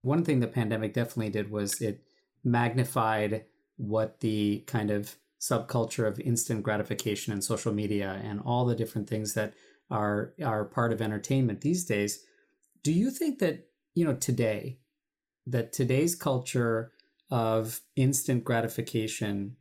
[0.01, 2.01] One thing the pandemic definitely did was it
[2.43, 8.73] magnified what the kind of subculture of instant gratification and social media and all the
[8.73, 9.53] different things that
[9.91, 12.23] are are part of entertainment these days.
[12.81, 14.79] Do you think that, you know, today
[15.45, 16.91] that today's culture
[17.29, 19.57] of instant gratification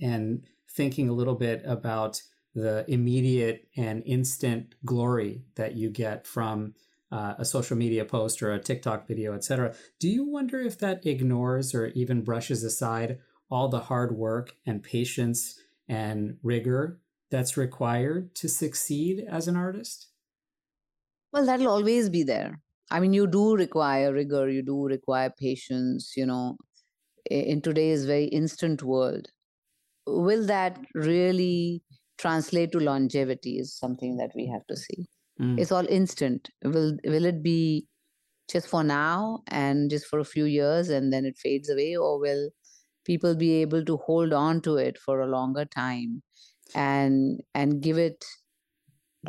[0.00, 2.22] and thinking a little bit about
[2.54, 6.74] the immediate and instant glory that you get from
[7.12, 9.74] uh, a social media post or a TikTok video, etc.
[9.98, 13.20] Do you wonder if that ignores or even brushes aside
[13.50, 20.08] all the hard work and patience and rigor that's required to succeed as an artist?
[21.32, 22.60] Well, that'll always be there.
[22.90, 26.56] I mean, you do require rigor, you do require patience, you know,
[27.30, 29.28] in today's very instant world.
[30.06, 31.84] Will that really
[32.20, 35.06] translate to longevity is something that we have to see.
[35.40, 35.58] mm.
[35.58, 37.86] it's all instant will will it be
[38.52, 42.18] just for now and just for a few years and then it fades away or
[42.24, 42.50] will
[43.04, 46.22] people be able to hold on to it for a longer time
[46.74, 48.24] and and give it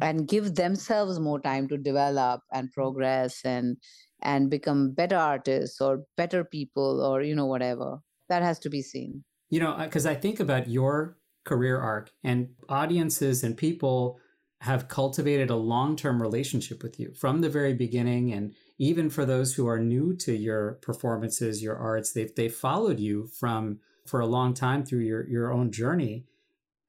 [0.01, 3.77] and give themselves more time to develop and progress and
[4.21, 8.81] and become better artists or better people or you know whatever that has to be
[8.81, 14.19] seen you know because i think about your career arc and audiences and people
[14.61, 18.31] have cultivated a long-term relationship with you from the very beginning.
[18.31, 22.99] And even for those who are new to your performances your arts they've they followed
[22.99, 26.25] you from for a long time through your your own journey.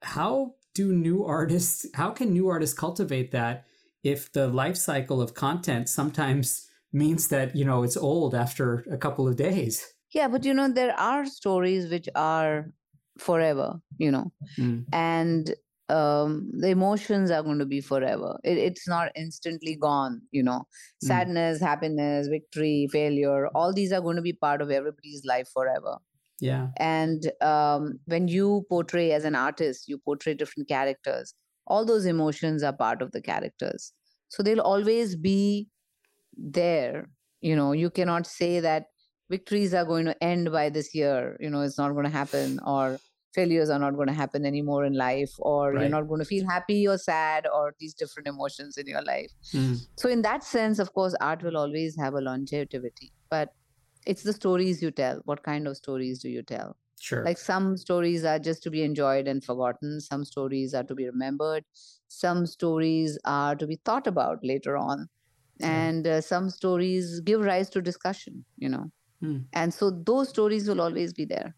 [0.03, 3.65] How do new artists how can new artists cultivate that
[4.03, 8.97] if the life cycle of content sometimes means that you know it's old after a
[8.97, 9.83] couple of days?
[10.11, 12.71] Yeah but you know there are stories which are
[13.17, 14.83] forever you know mm.
[14.91, 15.53] and
[15.89, 18.39] um, the emotions are going to be forever.
[18.43, 20.63] It, it's not instantly gone, you know.
[21.03, 21.07] Mm.
[21.07, 21.61] Sadness, mm.
[21.61, 25.97] happiness, victory, failure, all these are going to be part of everybody's life forever.
[26.39, 26.67] Yeah.
[26.77, 31.33] And um, when you portray as an artist, you portray different characters.
[31.67, 33.93] All those emotions are part of the characters.
[34.29, 35.69] So they'll always be
[36.35, 37.09] there.
[37.41, 38.87] You know, you cannot say that
[39.33, 42.59] victories are going to end by this year, you know, it's not going to happen,
[42.65, 42.99] or
[43.33, 45.81] failures are not going to happen anymore in life or right.
[45.81, 49.31] you're not going to feel happy or sad or these different emotions in your life.
[49.53, 49.79] Mm.
[49.97, 53.49] so in that sense of course art will always have a longevity but
[54.05, 55.21] it's the stories you tell.
[55.25, 56.75] What kind of stories do you tell?
[56.99, 57.23] Sure.
[57.23, 61.05] Like some stories are just to be enjoyed and forgotten some stories are to be
[61.05, 61.63] remembered
[62.07, 65.07] some stories are to be thought about later on
[65.61, 68.91] and uh, some stories give rise to discussion you know
[69.23, 69.43] mm.
[69.53, 71.55] and so those stories will always be there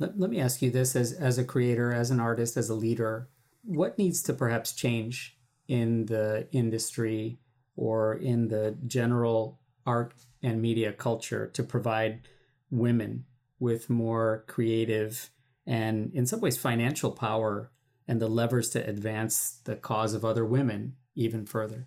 [0.00, 2.74] let, let me ask you this as, as a creator, as an artist, as a
[2.74, 3.28] leader,
[3.62, 5.36] what needs to perhaps change
[5.68, 7.38] in the industry
[7.76, 12.22] or in the general art and media culture to provide
[12.70, 13.26] women
[13.58, 15.30] with more creative
[15.66, 17.70] and, in some ways, financial power
[18.08, 21.86] and the levers to advance the cause of other women even further?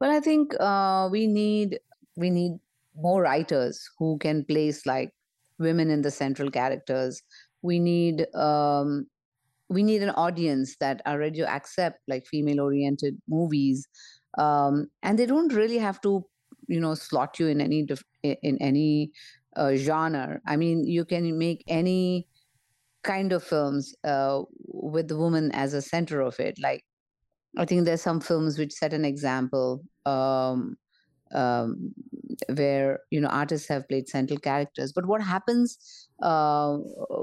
[0.00, 1.78] Well, I think uh, we need
[2.16, 2.58] we need
[2.96, 5.10] more writers who can place like
[5.58, 7.22] women in the central characters.
[7.62, 9.06] We need um,
[9.68, 13.86] we need an audience that are ready to accept like female oriented movies,
[14.38, 16.24] um, and they don't really have to
[16.68, 17.86] you know slot you in any
[18.22, 19.12] in any
[19.56, 20.40] uh, genre.
[20.46, 22.28] I mean, you can make any
[23.02, 26.58] kind of films uh, with the woman as a center of it.
[26.60, 26.84] Like,
[27.56, 29.84] I think there's some films which set an example.
[30.06, 30.76] Um,
[31.34, 31.94] um,
[32.54, 34.92] where you know artists have played central characters.
[34.92, 36.78] But what happens uh,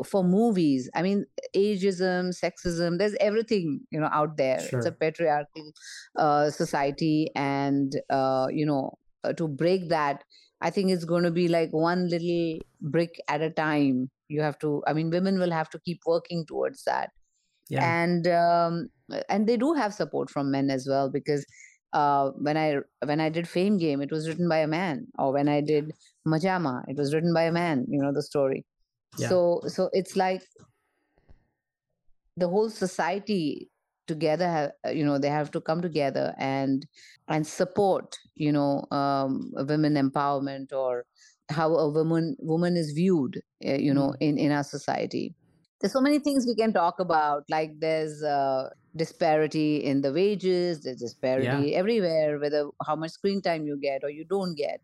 [0.05, 0.89] for movies?
[0.95, 4.59] I mean ageism sexism there's everything you know out there.
[4.59, 4.79] Sure.
[4.79, 5.71] it's a patriarchal
[6.17, 7.29] uh, society.
[7.35, 10.23] And uh, you know uh, to break that
[10.61, 14.09] i think it's going to be like one little brick at a time.
[14.27, 17.09] You have to i mean women will have to keep working towards that.
[17.69, 18.03] Yeah.
[18.03, 18.89] and um,
[19.29, 21.45] and they do have support from men as well because
[21.93, 25.33] uh, when I when I did Fame Game, it was written by a man, or
[25.33, 25.93] when I did
[26.25, 27.85] Maja Ma, it was written by a man.
[27.89, 28.65] You know the story.
[29.17, 29.29] Yeah.
[29.29, 30.43] So so it's like
[32.37, 33.69] the whole society
[34.07, 36.87] together have, you know they have to come together and
[37.27, 41.05] and support you know um, women empowerment or
[41.49, 44.17] how a woman woman is viewed uh, you know mm.
[44.19, 45.33] in in our society
[45.79, 50.83] there's so many things we can talk about like there's uh, disparity in the wages
[50.83, 51.77] there's disparity yeah.
[51.77, 54.81] everywhere whether how much screen time you get or you don't get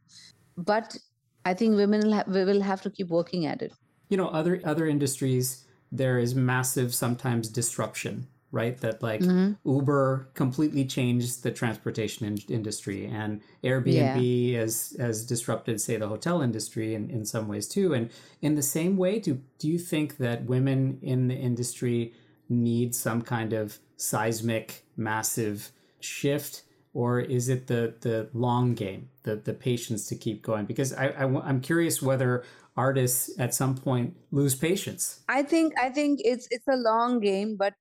[0.57, 0.97] but
[1.45, 3.73] i think women will, ha- will have to keep working at it
[4.09, 8.77] you know other other industries there is massive sometimes disruption right?
[8.79, 9.53] That like mm-hmm.
[9.69, 14.59] Uber completely changed the transportation in- industry, and Airbnb yeah.
[14.59, 17.93] has has disrupted, say, the hotel industry in, in some ways too.
[17.93, 18.09] And
[18.41, 22.13] in the same way, do do you think that women in the industry
[22.49, 26.63] need some kind of seismic, massive shift?
[26.93, 30.65] Or is it the, the long game, the, the patience to keep going?
[30.65, 32.43] Because I, I, I'm curious whether
[32.75, 37.57] artists at some point lose patience i think i think it's it's a long game
[37.57, 37.73] but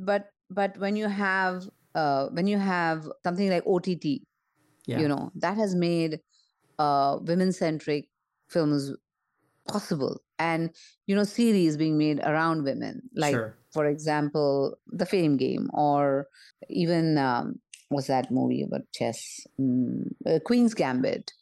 [0.00, 4.22] but but when you have uh, when you have something like OTT,
[4.86, 4.98] yeah.
[4.98, 6.20] you know that has made
[6.78, 8.08] uh, women centric
[8.48, 8.92] films
[9.68, 10.70] possible, and
[11.06, 13.56] you know series being made around women, like sure.
[13.72, 16.26] For example, The Fame Game, or
[16.68, 21.32] even um, what's that movie about chess, mm, uh, Queen's Gambit.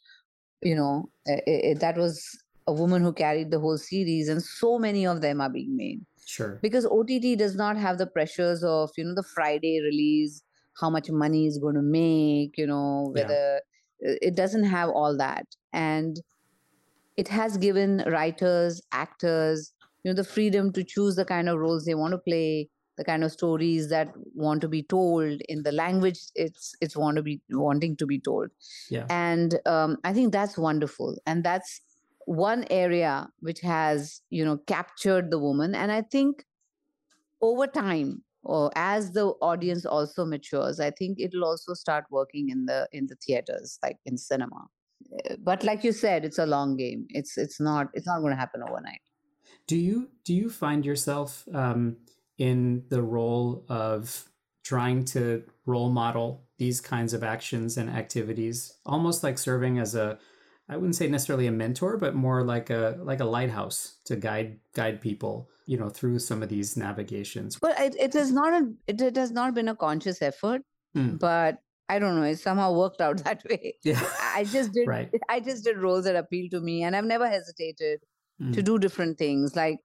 [0.61, 2.21] You know, it, it, that was
[2.67, 6.01] a woman who carried the whole series, and so many of them are being made
[6.25, 6.59] Sure.
[6.61, 10.43] Because OTT does not have the pressures of, you know, the Friday release,
[10.79, 13.61] how much money is going to make you know whether
[14.01, 14.15] yeah.
[14.21, 16.21] it doesn't have all that and
[17.17, 19.73] it has given writers actors
[20.03, 22.69] you know the freedom to choose the kind of roles they want to play
[22.99, 27.15] the kind of stories that want to be told in the language it's it's want
[27.15, 28.49] to be wanting to be told.
[28.89, 29.05] Yeah.
[29.09, 31.17] And um, i think that's wonderful.
[31.25, 31.81] And that's
[32.25, 35.73] one area which has you know captured the woman.
[35.75, 36.43] And i think
[37.41, 42.65] over time or as the audience also matures i think it'll also start working in
[42.65, 44.67] the in the theaters like in cinema.
[45.39, 47.05] But like you said it's a long game.
[47.09, 49.05] It's it's not it's not going to happen overnight
[49.69, 51.97] do you do you find yourself um
[52.39, 54.25] in the role of
[54.63, 60.17] trying to role model these kinds of actions and activities, almost like serving as a
[60.71, 64.59] I wouldn't say necessarily a mentor, but more like a like a lighthouse to guide
[64.75, 67.59] guide people, you know, through some of these navigations.
[67.61, 70.61] Well, it, it is not a it, it has not been a conscious effort,
[70.95, 71.19] mm.
[71.19, 73.75] but I don't know, it somehow worked out that way.
[73.83, 74.03] Yeah.
[74.35, 75.09] I just did right.
[75.29, 77.99] I just did roles that appealed to me and I've never hesitated
[78.41, 78.53] mm.
[78.53, 79.55] to do different things.
[79.55, 79.79] Like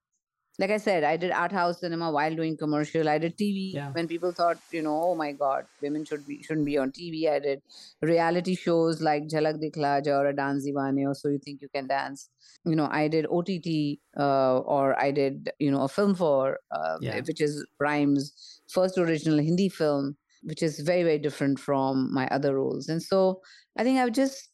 [0.59, 3.09] like I said, I did art house cinema while doing commercial.
[3.09, 3.91] I did TV yeah.
[3.91, 7.29] when people thought, you know, oh my God, women should be shouldn't be on TV.
[7.29, 7.63] I did
[8.01, 11.69] reality shows like Jhalak Dikhla Ja or a Dance Deewane or So You Think You
[11.75, 12.29] Can Dance.
[12.65, 16.99] You know, I did OTT uh, or I did, you know, a film for uh,
[17.01, 17.21] yeah.
[17.27, 22.55] which is Prime's first original Hindi film, which is very very different from my other
[22.55, 22.89] roles.
[22.89, 23.41] And so
[23.77, 24.51] I think I've just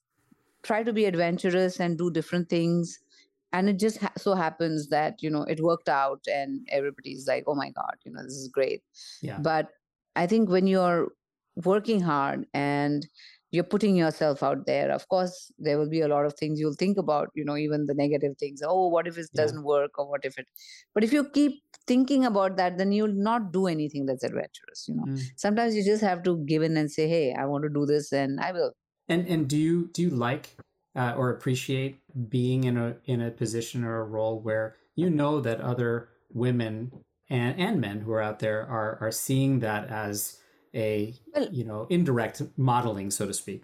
[0.63, 3.01] tried to be adventurous and do different things
[3.53, 7.45] and it just ha- so happens that you know it worked out and everybody's like
[7.47, 8.83] oh my god you know this is great.
[9.23, 9.39] Yeah.
[9.39, 9.69] But
[10.17, 11.09] i think when you're
[11.65, 13.07] working hard and
[13.53, 16.81] you're putting yourself out there of course there will be a lot of things you'll
[16.83, 18.63] think about you know even the negative things.
[18.65, 20.47] Oh what if it doesn't work or what if it
[20.95, 24.95] but if you keep thinking about that then you'll not do anything that's adventurous you
[24.95, 25.05] know.
[25.05, 25.21] Mm.
[25.37, 28.13] sometimes you just have to give in and say hey i want to do this
[28.13, 28.73] and i will.
[29.09, 30.57] And and do you do you like
[30.97, 35.41] uh, or appreciate being in a in a position or a role where you know
[35.41, 36.93] that other women
[37.29, 40.39] and and men who are out there are are seeing that as
[40.75, 43.63] a well, you know indirect modeling so to speak.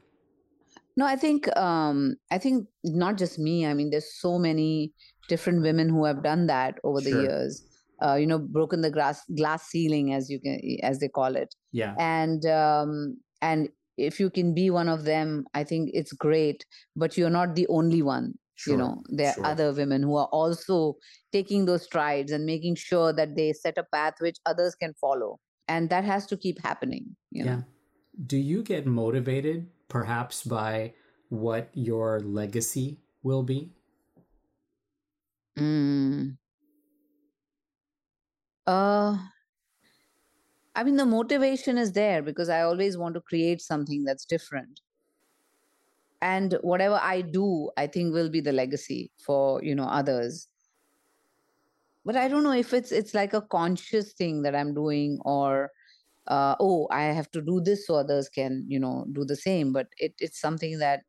[0.96, 4.92] No i think um i think not just me i mean there's so many
[5.28, 7.62] different women who have done that over the years
[8.02, 11.54] uh, you know broken the glass glass ceiling as you can as they call it.
[11.72, 11.94] Yeah.
[11.98, 17.16] And um and if you can be one of them i think it's great but
[17.16, 19.44] you're not the only one sure, you know there sure.
[19.44, 20.96] are other women who are also
[21.32, 25.38] taking those strides and making sure that they set a path which others can follow
[25.68, 27.52] and that has to keep happening you know?
[27.52, 27.60] yeah
[28.26, 30.92] do you get motivated perhaps by
[31.28, 33.70] what your legacy will be
[35.58, 36.36] mm.
[38.66, 39.16] uh
[40.76, 44.80] I mean, the motivation is there because I always want to create something that's different.
[46.20, 50.48] And whatever I do, I think will be the legacy for, you know, others.
[52.04, 55.70] But I don't know if it's it's like a conscious thing that I'm doing or
[56.28, 59.72] uh, oh, I have to do this so others can, you know, do the same.
[59.72, 61.00] But it, it's something that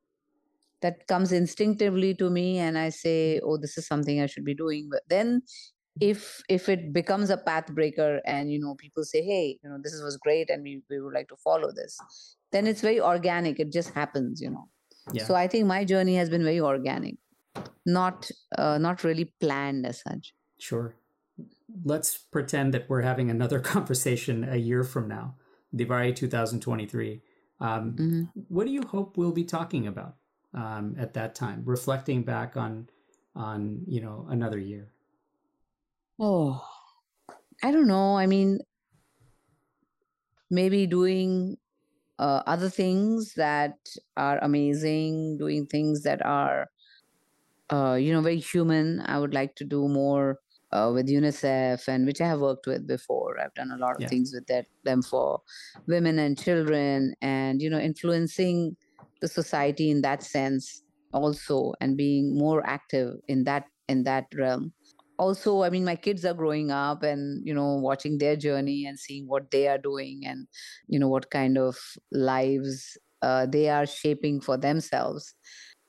[0.81, 4.53] that comes instinctively to me and i say oh this is something i should be
[4.53, 5.41] doing but then
[6.01, 9.77] if if it becomes a path breaker and you know people say hey you know
[9.83, 11.97] this was great and we, we would like to follow this
[12.51, 14.67] then it's very organic it just happens you know.
[15.13, 15.23] Yeah.
[15.23, 17.15] so i think my journey has been very organic
[17.85, 20.33] not uh, not really planned as such.
[20.59, 20.95] Sure.
[21.83, 25.35] Let's pretend that we're having another conversation a year from now
[25.75, 27.21] Diwali 2023
[27.59, 28.23] um, mm-hmm.
[28.47, 30.15] what do you hope we'll be talking about
[30.53, 32.87] um, at that time reflecting back on
[33.35, 34.93] on you know another year
[36.19, 36.63] Oh,
[37.63, 38.17] I don't know.
[38.17, 38.59] I mean,
[40.49, 41.57] maybe doing
[42.19, 43.77] uh, other things that
[44.17, 46.69] are amazing, doing things that are,
[47.71, 49.01] uh, you know, very human.
[49.01, 50.39] I would like to do more
[50.71, 53.39] uh, with UNICEF, and which I have worked with before.
[53.39, 54.07] I've done a lot of yeah.
[54.07, 55.41] things with that, them for
[55.87, 58.77] women and children, and you know, influencing
[59.21, 64.73] the society in that sense also, and being more active in that in that realm
[65.17, 68.99] also i mean my kids are growing up and you know watching their journey and
[68.99, 70.47] seeing what they are doing and
[70.87, 71.77] you know what kind of
[72.11, 75.33] lives uh, they are shaping for themselves.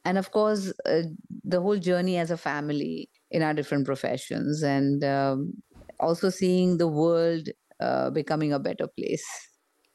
[0.04, 1.02] And of course uh,
[1.44, 5.52] the whole journey as a family in our different professions and um,
[6.00, 7.48] also seeing the world
[7.80, 9.26] uh, becoming a better place.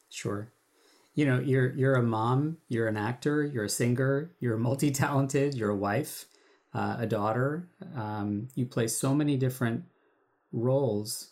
[0.10, 0.54] Sure.
[1.16, 5.72] You know you're you're a mom you're an actor you're a singer you're multi-talented you're
[5.72, 6.28] a wife
[6.74, 7.70] uh, a daughter.
[7.96, 9.86] Um, you play so many different
[10.52, 11.32] roles.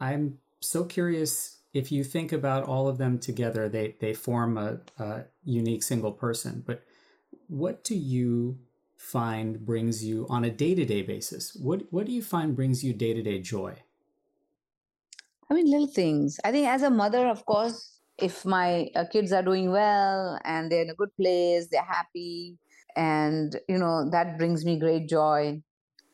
[0.00, 4.80] I'm so curious if you think about all of them together, they they form a,
[4.98, 6.62] a unique single person.
[6.64, 6.84] But
[7.48, 8.58] what do you
[8.96, 11.54] find brings you on a day to day basis?
[11.56, 13.76] What what do you find brings you day to day joy?
[15.50, 16.38] I mean, little things.
[16.44, 20.70] I think as a mother, of course, if my uh, kids are doing well and
[20.70, 22.58] they're in a good place, they're happy,
[22.96, 25.60] and you know that brings me great joy.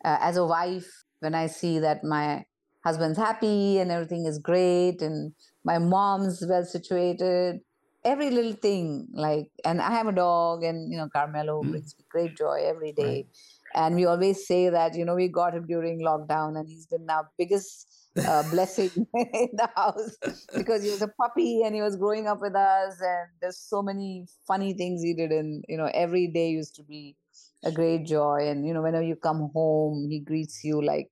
[0.05, 0.89] Uh, as a wife,
[1.20, 2.45] when I see that my
[2.85, 5.33] husband's happy and everything is great, and
[5.64, 7.61] my mom's well situated,
[8.05, 11.70] every little thing like, and I have a dog, and you know Carmelo mm.
[11.70, 13.05] brings me great joy every day.
[13.05, 13.26] Right.
[13.72, 17.09] And we always say that you know we got him during lockdown, and he's been
[17.11, 17.87] our biggest
[18.26, 20.16] uh, blessing in the house
[20.54, 23.00] because he was a puppy and he was growing up with us.
[23.00, 26.82] And there's so many funny things he did and you know every day used to
[26.82, 27.16] be
[27.64, 28.48] a great joy.
[28.48, 31.08] And you know whenever you come home he greets you like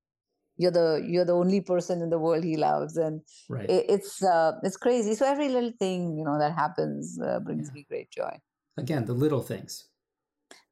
[0.56, 2.96] you're the you're the only person in the world he loves.
[2.96, 3.68] And right.
[3.68, 5.14] it, it's uh, it's crazy.
[5.14, 7.74] So every little thing you know that happens uh, brings yeah.
[7.74, 8.38] me great joy.
[8.76, 9.88] Again the little things.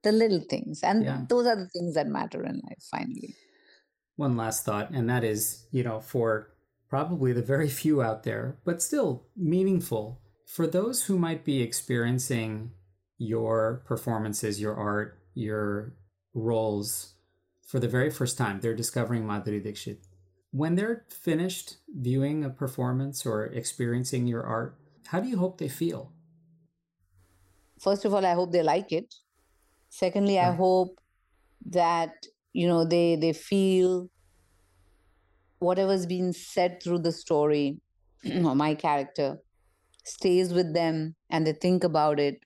[0.02, 0.80] The little things.
[0.82, 1.22] And yeah.
[1.28, 3.34] those are the things that matter in life finally
[4.16, 6.50] one last thought, and that is, you know, for
[6.88, 12.70] probably the very few out there, but still meaningful for those who might be experiencing
[13.18, 15.94] your performances, your art, your
[16.34, 17.14] roles
[17.66, 18.60] for the very first time.
[18.60, 20.06] They're discovering Madhuri Dixit.
[20.52, 25.68] When they're finished viewing a performance or experiencing your art, how do you hope they
[25.68, 26.12] feel?
[27.80, 29.14] First of all, I hope they like it.
[29.90, 30.48] Secondly, right.
[30.48, 31.00] I hope
[31.66, 32.26] that
[32.56, 34.08] you know they they feel
[35.58, 37.80] whatever's been said through the story
[38.44, 39.38] or my character
[40.04, 42.40] stays with them and they think about it.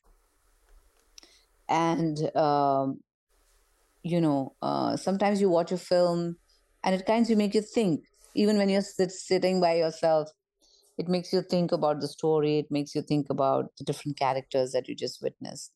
[1.68, 3.00] And um,
[4.02, 6.36] you know uh, sometimes you watch a film
[6.82, 8.04] and it kind of make you think.
[8.36, 10.30] Even when you're sit, sitting by yourself
[10.98, 12.58] it makes you think about the story.
[12.58, 15.72] It makes you think about the different characters that you just witnessed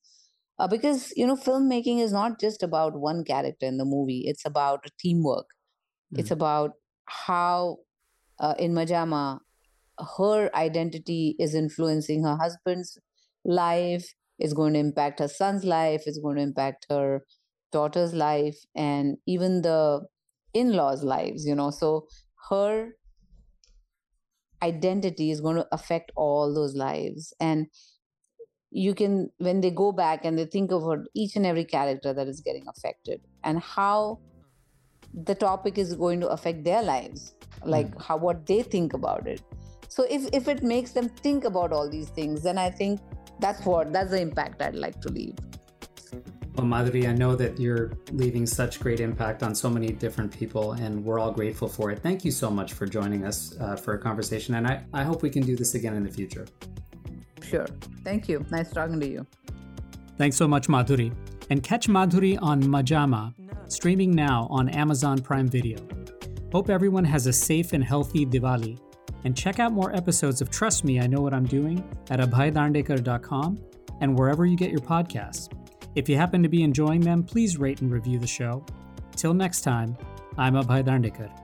[0.59, 4.44] uh, because you know filmmaking is not just about one character in the movie it's
[4.44, 5.46] about teamwork.
[6.14, 6.20] Mm.
[6.20, 6.72] it's about
[7.07, 7.78] how
[8.40, 9.38] uh, in Maja Ma
[10.16, 12.98] her identity is influencing her husband's
[13.44, 17.24] life is going to impact her son's life is going to impact her
[17.72, 20.07] daughter's life and even the
[20.55, 21.70] in-laws lives you know?
[21.70, 22.07] So
[22.50, 22.92] her
[24.62, 27.32] identity is going to affect all those lives.
[27.40, 27.66] And
[28.75, 32.27] you can when they go back and they think about each and every character that
[32.27, 34.18] is getting affected and how
[35.29, 38.03] the topic is going to affect their lives like mm.
[38.03, 39.41] how what they think about it
[39.89, 43.01] so if if it makes them think about all these things then i think
[43.39, 45.37] that's what that's the impact i'd like to leave
[46.57, 50.75] well, Madhuri, I know that you're leaving such great impact on so many different people,
[50.75, 51.99] and we're all grateful for it.
[51.99, 55.22] Thank you so much for joining us uh, for a conversation, and I, I hope
[55.22, 56.47] we can do this again in the future.
[57.49, 57.66] Sure.
[58.03, 58.45] Thank you.
[58.51, 59.26] Nice talking to you.
[60.18, 61.14] Thanks so much, Madhuri.
[61.51, 63.30] And catch Madhuri on Maja Ma,
[63.68, 65.78] streaming now on Amazon Prime Video.
[66.53, 68.78] Hope everyone has a safe and healthy Diwali.
[69.24, 73.59] And check out more episodes of Trust Me, I Know What I'm Doing at abhaydarndekar.com
[74.01, 75.53] and wherever you get your podcasts.
[75.95, 78.64] If you happen to be enjoying them, please rate and review the show.
[79.16, 79.97] Till next time,
[80.36, 81.43] I'm Abhay Darndekar.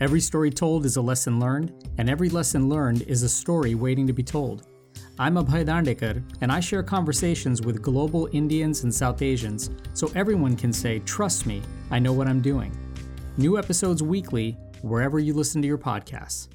[0.00, 4.08] Every story told is a lesson learned, and every lesson learned is a story waiting
[4.08, 4.66] to be told.
[5.20, 10.56] I'm Abhay Darndekar, and I share conversations with global Indians and South Asians so everyone
[10.56, 12.76] can say, Trust me, I know what I'm doing.
[13.36, 16.48] New episodes weekly, wherever you listen to your podcasts.